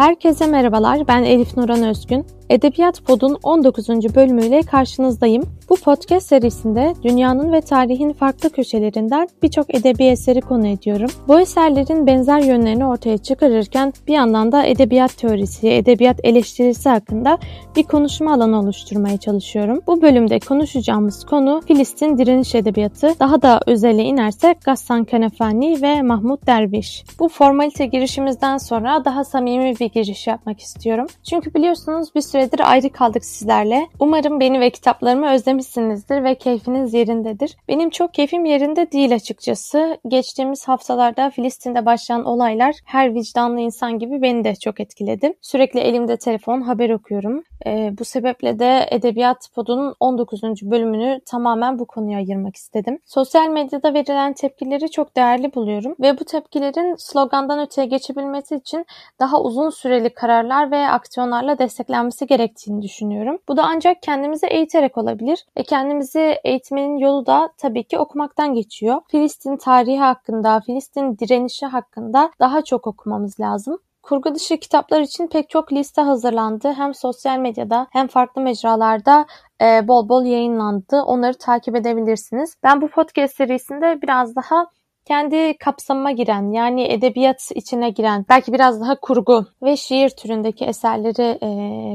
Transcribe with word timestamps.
Herkese 0.00 0.46
merhabalar, 0.46 1.08
ben 1.08 1.22
Elif 1.22 1.56
Nuran 1.56 1.82
Özgün. 1.82 2.26
Edebiyat 2.50 3.04
Pod'un 3.04 3.38
19. 3.42 3.88
bölümüyle 3.88 4.62
karşınızdayım. 4.62 5.42
Bu 5.68 5.76
podcast 5.76 6.26
serisinde 6.26 6.94
dünyanın 7.02 7.52
ve 7.52 7.60
tarihin 7.60 8.12
farklı 8.12 8.50
köşelerinden 8.50 9.28
birçok 9.42 9.74
edebi 9.74 10.04
eseri 10.04 10.40
konu 10.40 10.66
ediyorum. 10.66 11.10
Bu 11.28 11.40
eserlerin 11.40 12.06
benzer 12.06 12.40
yönlerini 12.40 12.86
ortaya 12.86 13.18
çıkarırken 13.18 13.92
bir 14.08 14.12
yandan 14.12 14.52
da 14.52 14.64
edebiyat 14.64 15.18
teorisi, 15.18 15.68
edebiyat 15.68 16.20
eleştirisi 16.22 16.88
hakkında 16.88 17.38
bir 17.76 17.82
konuşma 17.82 18.34
alanı 18.34 18.60
oluşturmaya 18.60 19.16
çalışıyorum. 19.16 19.80
Bu 19.86 20.02
bölümde 20.02 20.38
konuşacağımız 20.38 21.24
konu 21.24 21.60
Filistin 21.66 22.18
direniş 22.18 22.54
edebiyatı. 22.54 23.14
Daha 23.20 23.42
da 23.42 23.60
özele 23.66 24.02
inersek 24.02 24.64
Gassan 24.64 25.04
Kanefani 25.04 25.82
ve 25.82 26.02
Mahmut 26.02 26.46
Derviş. 26.46 27.04
Bu 27.18 27.28
formalite 27.28 27.86
girişimizden 27.86 28.58
sonra 28.58 29.04
daha 29.04 29.24
samimi 29.24 29.74
bir 29.80 29.90
giriş 29.90 30.26
yapmak 30.26 30.60
istiyorum. 30.60 31.06
Çünkü 31.22 31.54
biliyorsunuz 31.54 32.08
bir 32.14 32.20
süredir 32.40 32.70
ayrı 32.70 32.90
kaldık 32.90 33.24
sizlerle. 33.24 33.88
Umarım 34.00 34.40
beni 34.40 34.60
ve 34.60 34.70
kitaplarımı 34.70 35.32
özlemişsinizdir 35.32 36.24
ve 36.24 36.34
keyfiniz 36.34 36.94
yerindedir. 36.94 37.56
Benim 37.68 37.90
çok 37.90 38.14
keyfim 38.14 38.44
yerinde 38.44 38.92
değil 38.92 39.14
açıkçası. 39.14 39.98
Geçtiğimiz 40.08 40.68
haftalarda 40.68 41.30
Filistin'de 41.30 41.86
başlayan 41.86 42.24
olaylar 42.24 42.74
her 42.84 43.14
vicdanlı 43.14 43.60
insan 43.60 43.98
gibi 43.98 44.22
beni 44.22 44.44
de 44.44 44.54
çok 44.54 44.80
etkiledi. 44.80 45.34
Sürekli 45.40 45.80
elimde 45.80 46.16
telefon, 46.16 46.60
haber 46.60 46.90
okuyorum. 46.90 47.42
E, 47.66 47.92
bu 47.98 48.04
sebeple 48.04 48.58
de 48.58 48.88
Edebiyat 48.90 49.48
Pod'un 49.54 49.94
19. 50.00 50.42
bölümünü 50.42 51.20
tamamen 51.26 51.78
bu 51.78 51.86
konuya 51.86 52.18
ayırmak 52.18 52.56
istedim. 52.56 52.98
Sosyal 53.06 53.48
medyada 53.48 53.94
verilen 53.94 54.32
tepkileri 54.32 54.90
çok 54.90 55.16
değerli 55.16 55.54
buluyorum 55.54 55.94
ve 56.00 56.20
bu 56.20 56.24
tepkilerin 56.24 56.94
slogandan 56.98 57.60
öteye 57.60 57.86
geçebilmesi 57.86 58.56
için 58.56 58.86
daha 59.20 59.40
uzun 59.40 59.70
süreli 59.70 60.10
kararlar 60.10 60.70
ve 60.70 60.88
aksiyonlarla 60.88 61.58
desteklenmesi 61.58 62.26
gerektiğini 62.30 62.82
düşünüyorum. 62.82 63.38
Bu 63.48 63.56
da 63.56 63.62
ancak 63.64 64.02
kendimizi 64.02 64.46
eğiterek 64.46 64.98
olabilir. 64.98 65.44
E 65.56 65.62
kendimizi 65.62 66.36
eğitmenin 66.44 66.96
yolu 66.96 67.26
da 67.26 67.50
tabii 67.58 67.84
ki 67.84 67.98
okumaktan 67.98 68.54
geçiyor. 68.54 69.00
Filistin 69.10 69.56
tarihi 69.56 69.98
hakkında, 69.98 70.60
Filistin 70.66 71.18
direnişi 71.18 71.66
hakkında 71.66 72.30
daha 72.40 72.64
çok 72.64 72.86
okumamız 72.86 73.40
lazım. 73.40 73.78
Kurgu 74.02 74.34
dışı 74.34 74.56
kitaplar 74.56 75.00
için 75.00 75.26
pek 75.26 75.50
çok 75.50 75.72
liste 75.72 76.02
hazırlandı. 76.02 76.72
Hem 76.72 76.94
sosyal 76.94 77.38
medyada 77.38 77.86
hem 77.90 78.06
farklı 78.06 78.42
mecralarda 78.42 79.26
e, 79.62 79.88
bol 79.88 80.08
bol 80.08 80.24
yayınlandı. 80.24 81.02
Onları 81.02 81.38
takip 81.38 81.76
edebilirsiniz. 81.76 82.56
Ben 82.62 82.80
bu 82.80 82.88
podcast 82.88 83.36
serisinde 83.36 84.02
biraz 84.02 84.36
daha 84.36 84.66
kendi 85.04 85.58
kapsamıma 85.58 86.10
giren 86.10 86.52
yani 86.52 86.82
edebiyat 86.82 87.50
içine 87.54 87.90
giren 87.90 88.26
belki 88.28 88.52
biraz 88.52 88.80
daha 88.80 89.00
kurgu 89.00 89.46
ve 89.62 89.76
şiir 89.76 90.10
türündeki 90.10 90.64
eserleri 90.64 91.38
e, 91.42 91.48